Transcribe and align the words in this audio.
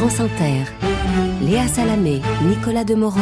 France 0.00 0.20
Inter, 0.20 0.64
Léa 1.42 1.68
Salamé, 1.68 2.22
Nicolas 2.48 2.84
Demorand, 2.84 3.20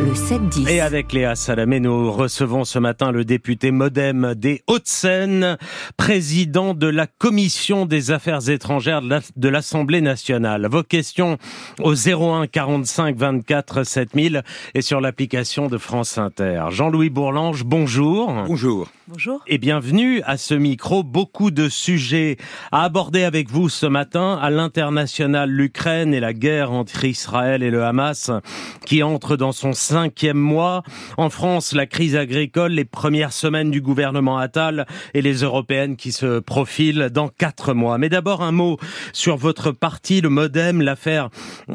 le 0.00 0.12
7-10. 0.12 0.68
Et 0.68 0.80
avec 0.80 1.12
Léa 1.12 1.36
Salamé, 1.36 1.78
nous 1.78 2.10
recevons 2.10 2.64
ce 2.64 2.80
matin 2.80 3.12
le 3.12 3.24
député 3.24 3.70
modem 3.70 4.34
des 4.34 4.64
Hauts-de-Seine, 4.66 5.56
président 5.96 6.74
de 6.74 6.88
la 6.88 7.06
Commission 7.06 7.86
des 7.86 8.10
Affaires 8.10 8.48
étrangères 8.50 9.02
de 9.02 9.48
l'Assemblée 9.48 10.00
nationale. 10.00 10.66
Vos 10.68 10.82
questions 10.82 11.38
au 11.80 11.94
01 11.94 12.48
45 12.48 13.14
24 13.14 13.84
7000 13.84 14.42
et 14.74 14.82
sur 14.82 15.00
l'application 15.00 15.68
de 15.68 15.78
France 15.78 16.18
Inter. 16.18 16.64
Jean-Louis 16.70 17.10
Bourlange, 17.10 17.62
bonjour. 17.62 18.32
Bonjour. 18.48 18.88
Bonjour. 19.06 19.42
Et 19.46 19.58
bienvenue 19.58 20.22
à 20.22 20.38
ce 20.38 20.54
micro. 20.54 21.02
Beaucoup 21.02 21.50
de 21.50 21.68
sujets 21.68 22.38
à 22.72 22.84
aborder 22.84 23.24
avec 23.24 23.50
vous 23.50 23.68
ce 23.68 23.84
matin. 23.84 24.38
À 24.40 24.48
l'international, 24.48 25.50
l'Ukraine 25.50 26.14
et 26.14 26.20
la 26.20 26.32
guerre 26.32 26.72
entre 26.72 27.04
Israël 27.04 27.62
et 27.62 27.70
le 27.70 27.84
Hamas 27.84 28.30
qui 28.86 29.02
entre 29.02 29.36
dans 29.36 29.52
son 29.52 29.74
cinquième 29.74 30.38
mois. 30.38 30.84
En 31.18 31.28
France, 31.28 31.74
la 31.74 31.84
crise 31.84 32.16
agricole, 32.16 32.72
les 32.72 32.86
premières 32.86 33.34
semaines 33.34 33.70
du 33.70 33.82
gouvernement 33.82 34.38
Attal 34.38 34.86
et 35.12 35.20
les 35.20 35.42
européennes 35.42 35.96
qui 35.96 36.10
se 36.10 36.38
profilent 36.38 37.10
dans 37.12 37.28
quatre 37.28 37.74
mois. 37.74 37.98
Mais 37.98 38.08
d'abord 38.08 38.42
un 38.42 38.52
mot 38.52 38.78
sur 39.12 39.36
votre 39.36 39.70
parti, 39.70 40.22
le 40.22 40.30
Modem. 40.30 40.80
L'affaire 40.80 41.28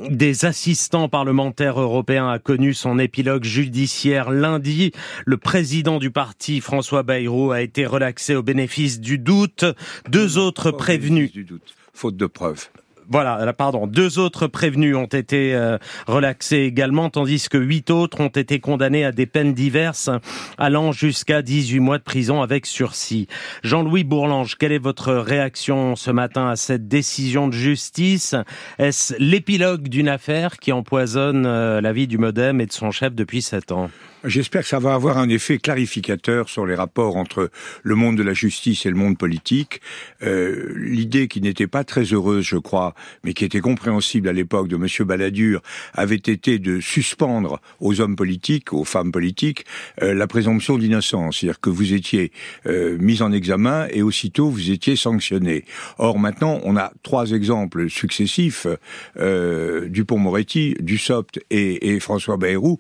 des 0.10 0.46
assistants 0.46 1.10
parlementaires 1.10 1.80
européens 1.80 2.28
a 2.28 2.40
connu 2.40 2.74
son 2.74 2.98
épilogue 2.98 3.44
judiciaire 3.44 4.32
lundi. 4.32 4.94
Le 5.28 5.38
président 5.38 6.00
du 6.00 6.10
parti, 6.10 6.60
François 6.60 7.04
Bayrou, 7.04 7.19
a 7.28 7.62
été 7.62 7.86
relaxé 7.86 8.36
au 8.36 8.44
bénéfice 8.44 9.00
du 9.00 9.18
doute. 9.18 9.66
Deux 10.10 10.38
autres 10.38 10.72
prévenus. 10.72 11.32
Du 11.32 11.44
doute. 11.44 11.76
Faute 11.94 12.18
de 12.18 12.26
preuves. 12.26 12.70
Voilà, 13.12 13.52
pardon. 13.54 13.88
Deux 13.88 14.20
autres 14.20 14.46
prévenus 14.46 14.96
ont 14.96 15.06
été 15.06 15.56
euh, 15.56 15.80
relaxés 16.06 16.60
également, 16.60 17.10
tandis 17.10 17.50
que 17.50 17.58
huit 17.58 17.90
autres 17.90 18.22
ont 18.22 18.28
été 18.28 18.60
condamnés 18.60 19.04
à 19.04 19.12
des 19.12 19.26
peines 19.26 19.56
diverses, 19.56 20.12
allant 20.60 20.92
jusqu'à 20.92 21.42
18 21.42 21.80
mois 21.80 21.98
de 21.98 22.04
prison 22.04 22.44
avec 22.44 22.68
sursis. 22.68 23.28
Jean-Louis 23.64 24.04
Bourlange, 24.04 24.58
quelle 24.60 24.74
est 24.74 24.78
votre 24.78 25.12
réaction 25.14 25.96
ce 25.96 26.12
matin 26.12 26.50
à 26.50 26.56
cette 26.56 26.88
décision 26.88 27.48
de 27.48 27.54
justice? 27.54 28.36
Est-ce 28.78 29.16
l'épilogue 29.18 29.88
d'une 29.88 30.08
affaire 30.08 30.58
qui 30.58 30.72
empoisonne 30.72 31.48
euh, 31.48 31.82
la 31.82 31.94
vie 31.94 32.08
du 32.08 32.20
Modem 32.20 32.62
et 32.62 32.68
de 32.68 32.72
son 32.72 32.92
chef 32.92 33.16
depuis 33.16 33.42
sept 33.42 33.72
ans? 33.72 33.90
J'espère 34.26 34.64
que 34.64 34.68
ça 34.68 34.80
va 34.80 34.96
avoir 34.96 35.18
un 35.18 35.30
effet 35.30 35.60
clarificateur 35.60 36.50
sur 36.50 36.66
les 36.66 36.76
rapports 36.76 37.16
entre 37.16 37.50
le 37.84 37.96
monde 37.96 38.18
de 38.18 38.24
la 38.24 38.34
justice 38.34 38.86
et 38.86 38.90
le 38.90 38.98
monde 38.98 39.18
politique. 39.18 39.80
Euh, 40.24 40.74
L'idée 40.76 41.30
qui 41.30 41.40
n'était 41.40 41.68
pas 41.68 41.86
très 41.86 42.04
heureuse, 42.04 42.44
je 42.44 42.58
crois, 42.58 42.96
mais 43.24 43.34
qui 43.34 43.46
était 43.46 43.62
compréhensible 43.62 44.28
à 44.28 44.34
l'époque 44.34 44.68
de 44.68 44.76
M. 44.76 45.08
Balladur, 45.08 45.62
avait 45.94 46.16
été 46.16 46.60
de 46.60 46.82
suspendre 46.82 47.62
aux 47.80 48.02
hommes 48.02 48.18
politiques, 48.18 48.74
aux 48.74 48.84
femmes 48.84 49.14
politiques, 49.14 49.66
euh, 50.02 50.14
la 50.14 50.28
présomption 50.28 50.78
d'innocence, 50.78 51.38
c'est-à-dire 51.40 51.62
que 51.62 51.70
vous 51.70 51.94
étiez 51.94 52.34
euh, 52.66 52.98
mis 53.00 53.22
en 53.22 53.32
examen 53.32 53.88
et 53.90 54.02
aussitôt 54.02 54.50
vous 54.50 54.70
étiez 54.70 54.98
sanctionné. 54.98 55.64
Or 55.98 56.20
maintenant, 56.20 56.60
on 56.64 56.76
a 56.76 56.92
trois 57.04 57.32
exemples 57.32 57.90
successifs 57.90 58.68
euh, 59.18 59.88
Dupont-Moretti, 59.88 60.76
Dussopt 60.82 61.40
et, 61.52 61.94
et 61.94 62.02
François 62.02 62.36
Bayrou 62.36 62.80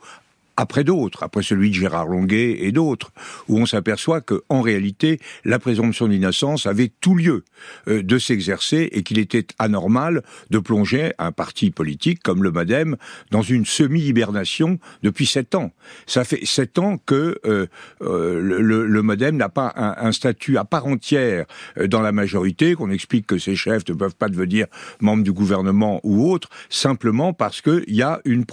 après 0.59 0.83
d'autres, 0.83 1.23
après 1.23 1.41
celui 1.41 1.69
de 1.69 1.75
Gérard 1.75 2.07
Longuet 2.07 2.57
et 2.59 2.73
d'autres, 2.73 3.13
où 3.47 3.57
on 3.57 3.65
s'aperçoit 3.65 4.19
que, 4.19 4.43
en 4.49 4.59
réalité, 4.59 5.17
la 5.45 5.57
présomption 5.57 6.09
d'innocence 6.09 6.65
avait 6.65 6.91
tout 6.99 7.15
lieu 7.15 7.45
euh, 7.87 8.03
de 8.03 8.19
s'exercer 8.19 8.89
et 8.91 9.03
qu'il 9.03 9.19
était 9.19 9.47
anormal 9.57 10.21
de 10.49 10.59
plonger 10.59 11.13
un 11.17 11.31
parti 11.31 11.71
politique 11.71 12.21
comme 12.21 12.43
le 12.43 12.51
MoDem 12.51 12.97
dans 13.31 13.41
une 13.41 13.65
semi-hibernation 13.65 14.79
depuis 15.01 15.25
sept 15.25 15.55
ans. 15.55 15.71
Ça 16.07 16.25
fait 16.25 16.45
sept 16.45 16.77
ans 16.77 16.97
que 16.97 17.39
euh, 17.45 17.67
euh, 18.01 18.41
le, 18.41 18.85
le, 18.85 19.01
MoDem 19.01 19.37
n'a 19.37 19.47
pas 19.47 19.71
un, 19.77 20.07
un, 20.07 20.11
statut 20.11 20.57
à 20.57 20.65
part 20.65 20.87
entière 20.87 21.45
dans 21.87 22.01
la 22.01 22.11
majorité, 22.11 22.75
qu'on 22.75 22.91
explique 22.91 23.27
que 23.27 23.37
ses 23.37 23.55
chefs 23.55 23.87
ne 23.87 23.93
peuvent 23.93 24.15
pas 24.15 24.27
devenir 24.27 24.67
membres 24.99 25.23
du 25.23 25.31
gouvernement 25.31 26.01
ou 26.03 26.29
autre, 26.29 26.49
simplement 26.69 27.31
parce 27.31 27.61
qu'il 27.61 27.95
y 27.95 28.01
a 28.01 28.19
une, 28.25 28.43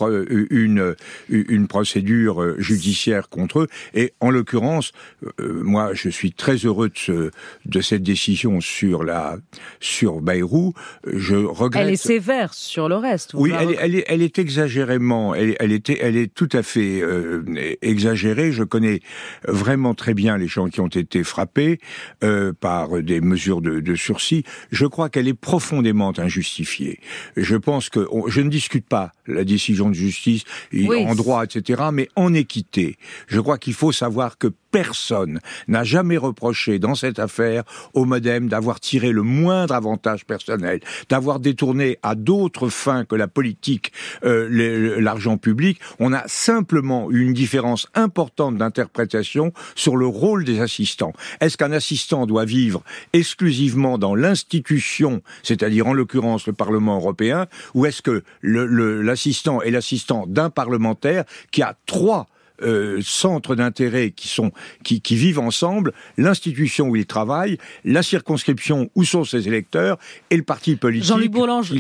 une, 0.51 0.95
une 1.29 1.67
procédure 1.67 1.96
procédure 1.97 2.43
euh, 2.43 2.57
judiciaire 2.59 3.29
contre 3.29 3.61
eux. 3.61 3.69
Et 3.95 4.13
en 4.21 4.31
l'occurrence, 4.31 4.93
euh, 5.41 5.63
moi, 5.63 5.95
je 5.95 6.11
suis 6.11 6.33
très 6.33 6.57
heureux 6.57 6.89
de, 6.89 6.99
ce, 6.99 7.31
de 7.65 7.81
cette 7.81 8.03
décision 8.03 8.61
sur 8.61 9.03
la 9.03 9.39
sur 9.81 10.21
Bayrou. 10.21 10.75
Je 11.07 11.37
regrette. 11.37 11.87
Elle 11.87 11.95
est 11.95 11.97
sévère 11.97 12.53
sur 12.53 12.89
le 12.89 12.97
reste. 12.97 13.33
Oui, 13.35 13.53
elle, 13.59 13.77
elle, 13.81 13.95
est, 13.95 14.05
elle 14.09 14.23
est 14.23 14.39
exagérément. 14.39 15.35
Elle, 15.35 15.57
elle, 15.59 15.73
était, 15.73 15.99
elle 16.03 16.17
est 16.17 16.33
tout 16.33 16.49
à 16.53 16.63
fait 16.63 17.01
euh, 17.01 17.43
exagérée. 17.81 18.53
Je 18.53 18.65
connais 18.65 19.01
vraiment 19.49 19.95
très 19.95 20.13
bien 20.13 20.37
les 20.37 20.49
gens 20.49 20.69
qui 20.69 20.81
ont 20.81 20.89
été 20.89 21.25
frappés 21.25 21.79
euh, 22.25 22.53
par 22.53 23.03
des 23.03 23.21
mesures 23.21 23.63
de, 23.63 23.81
de 23.81 23.95
sursis. 23.95 24.45
Je 24.71 24.87
crois 24.87 25.09
qu'elle 25.09 25.29
est 25.29 25.35
profondément 25.35 26.13
injustifiée. 26.19 27.01
Je 27.37 27.57
pense 27.57 27.89
que 27.89 28.07
on, 28.11 28.29
je 28.29 28.41
ne 28.43 28.51
discute 28.51 28.87
pas 28.87 29.13
la 29.27 29.45
décision 29.45 29.89
de 29.89 29.95
justice 29.95 30.45
oui. 30.73 31.07
en 31.07 31.15
droit, 31.15 31.45
etc 31.45 31.86
mais 31.93 32.09
en 32.17 32.35
équité. 32.35 32.97
Je 33.27 33.41
crois 33.41 33.59
qu'il 33.59 33.75
faut 33.75 33.93
savoir 33.93 34.39
que 34.39 34.49
personne 34.77 35.41
n'a 35.69 35.85
jamais 35.85 36.19
reproché 36.19 36.79
dans 36.79 36.95
cette 36.95 37.19
affaire 37.19 37.63
au 37.95 38.05
Modem 38.05 38.47
d'avoir 38.47 38.79
tiré 38.79 39.11
le 39.11 39.23
moindre 39.23 39.73
avantage 39.75 40.27
personnel, 40.27 40.81
d'avoir 41.09 41.41
détourné 41.41 41.99
à 42.03 42.15
d'autres 42.15 42.69
fins 42.69 43.07
que 43.07 43.15
la 43.15 43.27
politique 43.27 43.91
euh, 44.27 45.01
l'argent 45.01 45.39
public. 45.39 45.81
On 45.99 46.13
a 46.13 46.25
simplement 46.27 47.11
eu 47.11 47.25
une 47.25 47.33
différence 47.33 47.89
importante 47.95 48.59
d'interprétation 48.59 49.55
sur 49.75 49.97
le 49.97 50.07
rôle 50.07 50.45
des 50.45 50.61
assistants. 50.61 51.15
Est-ce 51.41 51.57
qu'un 51.57 51.73
assistant 51.73 52.27
doit 52.27 52.45
vivre 52.45 52.83
exclusivement 53.15 53.97
dans 53.97 54.15
l'institution, 54.15 55.23
c'est-à-dire 55.43 55.87
en 55.87 55.95
l'occurrence 55.95 56.47
le 56.47 56.53
Parlement 56.53 56.97
européen, 56.97 57.47
ou 57.73 57.87
est-ce 57.87 58.03
que 58.03 58.23
l'assistant 58.43 59.63
est 59.63 59.71
l'assistant 59.71 60.27
d'un 60.27 60.51
parlementaire 60.51 61.25
qui 61.51 61.63
a 61.63 61.79
trois 61.87 62.29
euh, 62.63 63.01
centres 63.03 63.55
d'intérêt 63.55 64.11
qui 64.11 64.29
sont 64.29 64.53
qui, 64.85 65.01
qui 65.01 65.17
vivent 65.17 65.39
ensemble, 65.39 65.93
l'institution 66.17 66.89
où 66.89 66.97
ils 66.97 67.07
travaillent, 67.07 67.59
la 67.85 68.03
circonscription 68.03 68.91
où 68.95 69.05
sont 69.05 69.25
ses 69.25 69.49
électeurs 69.49 69.99
et 70.31 70.37
le 70.37 70.43
parti 70.43 70.77
politique 70.77 71.15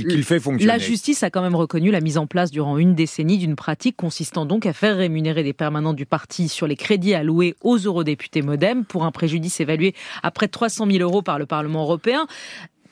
qu'il 0.08 0.24
fait 0.24 0.40
fonctionner. 0.40 0.72
La 0.72 0.78
justice 0.78 1.22
a 1.22 1.30
quand 1.30 1.42
même 1.42 1.54
reconnu 1.54 1.90
la 1.90 2.00
mise 2.00 2.18
en 2.18 2.26
place 2.26 2.50
durant 2.50 2.78
une 2.78 2.94
décennie 2.94 3.38
d'une 3.38 3.56
pratique 3.56 3.96
consistant 3.96 4.46
donc 4.46 4.66
à 4.66 4.72
faire 4.72 4.96
rémunérer 4.96 5.42
des 5.42 5.52
permanents 5.52 5.94
du 5.94 6.06
parti 6.06 6.48
sur 6.48 6.66
les 6.66 6.76
crédits 6.76 7.14
alloués 7.14 7.54
aux 7.62 7.78
eurodéputés 7.78 8.42
MoDem 8.42 8.84
pour 8.84 9.04
un 9.04 9.12
préjudice 9.12 9.60
évalué 9.60 9.94
à 10.22 10.30
près 10.30 10.46
de 10.46 10.52
300 10.52 10.86
000 10.90 10.98
euros 11.02 11.22
par 11.22 11.38
le 11.38 11.46
Parlement 11.46 11.82
européen. 11.82 12.26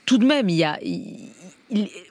Tout 0.06 0.18
de 0.18 0.26
même, 0.26 0.48
il 0.48 0.56
y 0.56 0.64
a, 0.64 0.78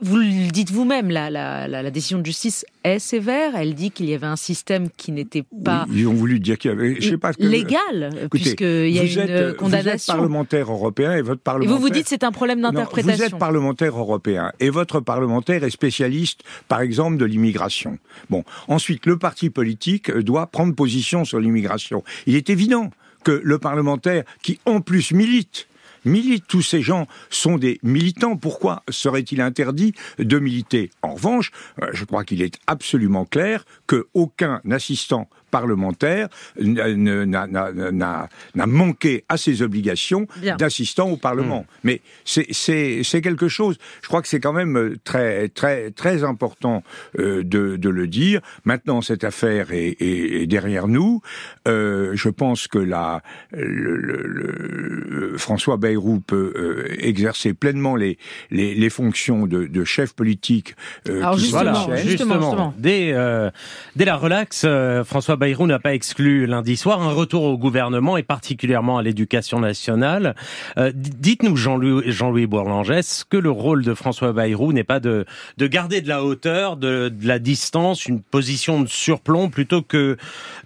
vous 0.02 0.18
le 0.18 0.52
dites 0.52 0.72
vous-même, 0.72 1.10
la, 1.10 1.30
la, 1.30 1.68
la, 1.68 1.92
décision 1.92 2.20
de 2.20 2.26
justice 2.26 2.66
est 2.84 3.00
sévère. 3.00 3.56
Elle 3.56 3.76
dit 3.76 3.92
qu'il 3.92 4.08
y 4.08 4.14
avait 4.14 4.28
un 4.28 4.36
système 4.36 4.90
qui 4.98 5.12
n'était 5.12 5.44
pas. 5.64 5.86
Oui, 5.90 6.00
ils 6.00 6.08
ont 6.08 6.14
voulu 6.14 6.40
dire 6.40 6.58
qu'il 6.58 6.72
y 6.72 6.74
avait, 6.74 7.00
je 7.00 7.10
sais 7.12 7.18
pas, 7.18 7.34
que, 7.34 7.44
légal, 7.44 8.28
puisqu'il 8.32 8.90
y 8.90 9.00
a 9.00 9.04
une 9.04 9.30
êtes, 9.30 9.58
condamnation. 9.58 10.14
Vous 10.14 10.20
êtes 10.20 10.20
parlementaire 10.20 10.72
européen 10.72 11.16
et 11.16 11.22
votre 11.22 11.42
parlementaire. 11.42 11.72
Et 11.72 11.78
vous 11.78 11.82
vous 11.82 11.90
dites 11.90 12.08
c'est 12.08 12.24
un 12.24 12.32
problème 12.32 12.62
d'interprétation. 12.62 13.16
Vous 13.16 13.24
êtes 13.24 13.40
parlementaire 13.40 13.98
européen 13.98 14.52
et 14.60 14.70
votre 14.70 15.00
parlementaire 15.00 15.64
est 15.64 15.70
spécialiste, 15.70 16.42
par 16.68 16.82
exemple, 16.82 17.18
de 17.18 17.26
l'immigration. 17.26 18.00
Bon, 18.30 18.44
ensuite, 18.68 19.06
le 19.06 19.18
parti 19.18 19.50
politique 19.50 20.12
doit 20.12 20.48
prendre 20.48 20.74
position 20.76 21.26
sur 21.26 21.40
l'immigration. 21.40 22.04
Il 22.26 22.36
est 22.36 22.50
évident 22.50 22.90
que 23.24 23.40
le 23.44 23.58
parlementaire, 23.58 24.24
qui 24.42 24.60
en 24.66 24.82
plus 24.82 25.12
milite 25.14 25.68
militent. 26.06 26.48
Tous 26.48 26.62
ces 26.62 26.82
gens 26.82 27.08
sont 27.30 27.58
des 27.58 27.80
militants. 27.84 28.38
Pourquoi 28.38 28.84
serait-il 28.90 29.42
interdit 29.42 29.94
de 30.20 30.40
militer? 30.40 30.92
En 31.02 31.14
revanche, 31.14 31.52
euh, 31.82 31.88
je 31.94 32.06
crois 32.06 32.24
qu'il 32.24 32.42
est 32.42 32.60
absolument 32.68 33.26
clair 33.26 33.66
qu'aucun 33.88 34.62
assistant 34.70 35.30
parlementaire 35.54 36.30
n'a 36.60 38.28
manqué 38.66 39.24
à 39.30 39.38
ses 39.38 39.62
obligations 39.62 40.26
d'assistant 40.58 41.10
au 41.12 41.18
Parlement. 41.18 41.62
Mmh. 41.62 41.88
Mais 41.88 42.02
c'est 42.26 43.22
quelque 43.22 43.48
chose, 43.48 43.78
je 44.02 44.08
crois 44.08 44.24
que 44.24 44.28
c'est 44.28 44.40
quand 44.40 44.58
même 44.62 44.96
très, 45.04 45.50
très, 45.50 45.92
très 45.92 46.24
important 46.24 46.82
euh, 47.20 47.44
de, 47.44 47.78
de, 47.78 47.90
le 47.90 48.08
dire. 48.08 48.42
Maintenant, 48.66 49.02
cette 49.02 49.24
affaire 49.24 49.72
est, 49.72 49.96
est, 50.02 50.42
est 50.42 50.48
derrière 50.48 50.88
nous. 50.88 51.22
Euh, 51.68 52.12
je 52.16 52.30
pense 52.30 52.68
que 52.68 52.80
la, 52.80 53.22
le, 53.52 53.96
le, 53.98 54.18
le, 54.26 55.38
François 55.38 55.78
Bayrou 55.78 56.20
peut 56.20 56.54
euh, 56.56 56.88
exercer 56.98 57.54
pleinement 57.54 57.96
les, 57.96 58.18
les, 58.50 58.74
les, 58.74 58.90
fonctions 58.90 59.46
de, 59.46 59.68
de 59.68 59.84
chef 59.84 60.14
politique. 60.14 60.76
Euh, 61.08 61.20
Alors 61.20 61.38
justement, 61.38 61.84
voilà, 61.84 62.02
justement, 62.02 62.34
justement, 62.42 62.74
Dès, 62.78 63.12
euh, 63.14 63.52
dès 63.96 64.06
la 64.06 64.16
relaxe, 64.16 64.66
François 65.06 65.36
Bayrou 65.36 65.43
n'a 65.68 65.80
pas 65.80 65.94
exclu 65.94 66.46
lundi 66.46 66.78
soir 66.78 67.02
un 67.02 67.12
retour 67.12 67.44
au 67.44 67.58
gouvernement 67.58 68.18
et 68.18 68.24
particulièrement 68.24 68.98
à 68.98 69.04
l'éducation 69.04 69.60
nationale. 69.60 70.36
Euh, 70.78 70.92
dites-nous, 70.96 71.56
Jean-Louis 71.56 72.12
Jean 72.12 72.32
Bourlange, 72.32 72.90
est-ce 72.92 73.26
que 73.26 73.38
le 73.38 73.52
rôle 73.52 73.84
de 73.84 73.94
François 73.94 74.34
Bayrou 74.34 74.74
n'est 74.74 74.84
pas 74.84 75.00
de, 75.00 75.26
de 75.58 75.68
garder 75.68 76.02
de 76.02 76.08
la 76.08 76.24
hauteur, 76.24 76.78
de, 76.78 77.10
de 77.10 77.28
la 77.28 77.40
distance, 77.40 78.06
une 78.06 78.22
position 78.22 78.82
de 78.82 78.88
surplomb 78.88 79.50
plutôt 79.50 79.82
que 79.82 80.18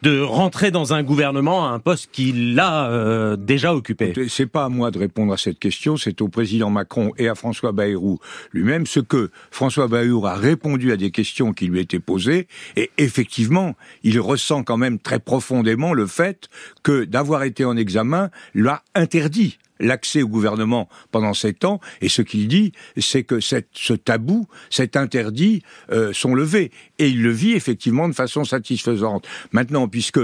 de 0.02 0.22
rentrer 0.22 0.72
dans 0.72 0.94
un 0.94 1.04
gouvernement 1.04 1.68
à 1.68 1.72
un 1.72 1.80
poste 1.80 2.10
qu'il 2.12 2.60
a 2.60 2.90
euh, 2.90 3.36
déjà 3.36 3.74
occupé? 3.74 4.14
C'est 4.30 4.46
pas 4.46 4.66
à 4.66 4.70
moi 4.70 4.92
de 4.92 5.00
répondre 5.00 5.34
à 5.34 5.38
cette 5.38 5.60
question, 5.60 5.98
c'est 5.98 6.22
au 6.22 6.28
président 6.28 6.70
Macron 6.70 7.14
et 7.18 7.28
à 7.28 7.36
François 7.36 7.72
Bayrou 7.72 8.20
lui-même. 8.54 8.86
Ce 8.86 9.00
que 9.00 9.32
François 9.52 9.88
Bayrou 9.88 10.26
a 10.26 10.36
répondu 10.36 10.92
à 10.92 10.98
des 10.98 11.12
questions 11.12 11.54
qui 11.54 11.68
lui 11.68 11.80
étaient 11.80 12.00
posées, 12.00 12.48
et 12.76 12.92
effectivement, 12.98 13.76
il 14.04 14.20
ressent 14.20 14.64
quand 14.68 14.78
même 14.78 15.00
très 15.00 15.19
profondément 15.19 15.94
le 15.94 16.06
fait 16.06 16.50
que 16.84 17.06
d'avoir 17.06 17.44
été 17.44 17.64
en 17.64 17.78
examen 17.78 18.30
l'a 18.54 18.84
interdit 18.94 19.58
l'accès 19.80 20.22
au 20.22 20.28
gouvernement 20.28 20.90
pendant 21.12 21.34
sept 21.34 21.66
ans, 21.66 21.80
et 22.02 22.10
ce 22.10 22.22
qu'il 22.22 22.48
dit, 22.48 22.72
c'est 22.98 23.24
que 23.24 23.40
cette, 23.40 23.70
ce 23.74 23.94
tabou, 23.94 24.48
cet 24.70 24.96
interdit 24.96 25.62
euh, 25.92 26.14
sont 26.14 26.36
levés, 26.36 26.72
et 27.00 27.08
il 27.10 27.22
le 27.22 27.32
vit 27.32 27.54
effectivement 27.54 28.10
de 28.10 28.14
façon 28.14 28.44
satisfaisante. 28.44 29.28
Maintenant, 29.52 29.88
puisque, 29.88 30.20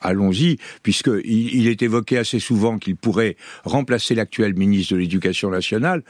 allons-y, 0.00 0.58
puisque 0.82 1.10
il, 1.24 1.68
est 1.68 1.82
évoqué 1.82 2.18
assez 2.18 2.38
souvent 2.38 2.78
qu'il 2.78 2.96
pourrait 2.96 3.36
remplacer 3.64 4.14
l'actuel 4.14 4.54
ministre 4.54 4.94
de 4.94 4.98
l'Éducation 4.98 5.50
nationale, 5.50 6.02